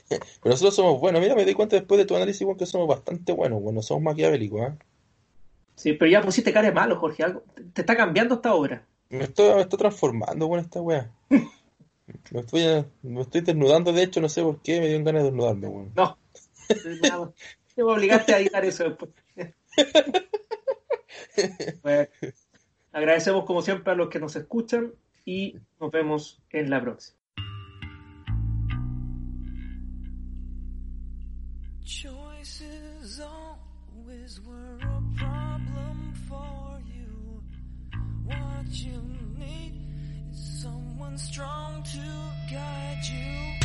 Pero 0.08 0.22
nosotros 0.46 0.76
somos 0.76 1.00
buenos. 1.00 1.20
Mira, 1.20 1.36
me 1.36 1.44
di 1.44 1.54
cuenta 1.54 1.76
después 1.76 1.98
de 1.98 2.06
tu 2.06 2.16
análisis, 2.16 2.44
weón, 2.44 2.58
que 2.58 2.66
somos 2.66 2.88
bastante 2.88 3.34
buenos, 3.34 3.62
bueno, 3.62 3.82
somos 3.82 4.04
maquiavélicos, 4.04 4.62
¿eh? 4.62 4.74
Sí, 5.76 5.94
pero 5.94 6.10
ya 6.10 6.22
pusiste 6.22 6.54
cara 6.54 6.68
de 6.70 6.74
malo, 6.74 6.96
Jorge. 7.00 7.24
Algo, 7.24 7.44
te 7.74 7.82
está 7.82 7.96
cambiando 7.96 8.36
esta 8.36 8.54
obra. 8.54 8.86
Me 9.10 9.26
estoy, 9.26 9.54
me 9.56 9.62
estoy 9.62 9.78
transformando, 9.78 10.48
weón, 10.48 10.64
esta 10.64 10.82
weá. 10.82 11.12
Me 12.32 12.40
estoy, 12.40 12.86
me 13.02 13.22
estoy 13.22 13.42
desnudando, 13.42 13.92
de 13.92 14.04
hecho, 14.04 14.22
no 14.22 14.30
sé 14.30 14.42
por 14.42 14.62
qué 14.62 14.80
me 14.80 14.88
dio 14.88 15.04
ganas 15.04 15.24
de 15.24 15.30
desnudarme, 15.30 15.68
weón. 15.68 15.92
No. 15.96 16.18
Te 17.76 17.84
obligaste 17.84 18.34
a 18.34 18.40
editar 18.40 18.66
eso 18.66 18.84
después. 18.86 19.12
Bueno, 21.84 22.08
agradecemos 22.92 23.46
como 23.46 23.62
siempre 23.62 23.94
a 23.94 23.96
los 23.96 24.10
que 24.10 24.20
nos 24.20 24.36
escuchan 24.36 24.92
y 25.24 25.56
nos 25.80 25.92
vemos 25.92 26.42
en 26.50 26.72
la 26.72 26.82
próxima. 26.82 27.16
Choices 31.86 33.22
always 33.22 34.42
were 34.42 34.80
a 34.82 35.02
problem 35.16 36.14
for 36.28 36.82
you. 36.88 37.44
What 38.26 38.66
strong 41.18 41.82
to 41.84 42.00
guide 42.52 43.02
you. 43.04 43.58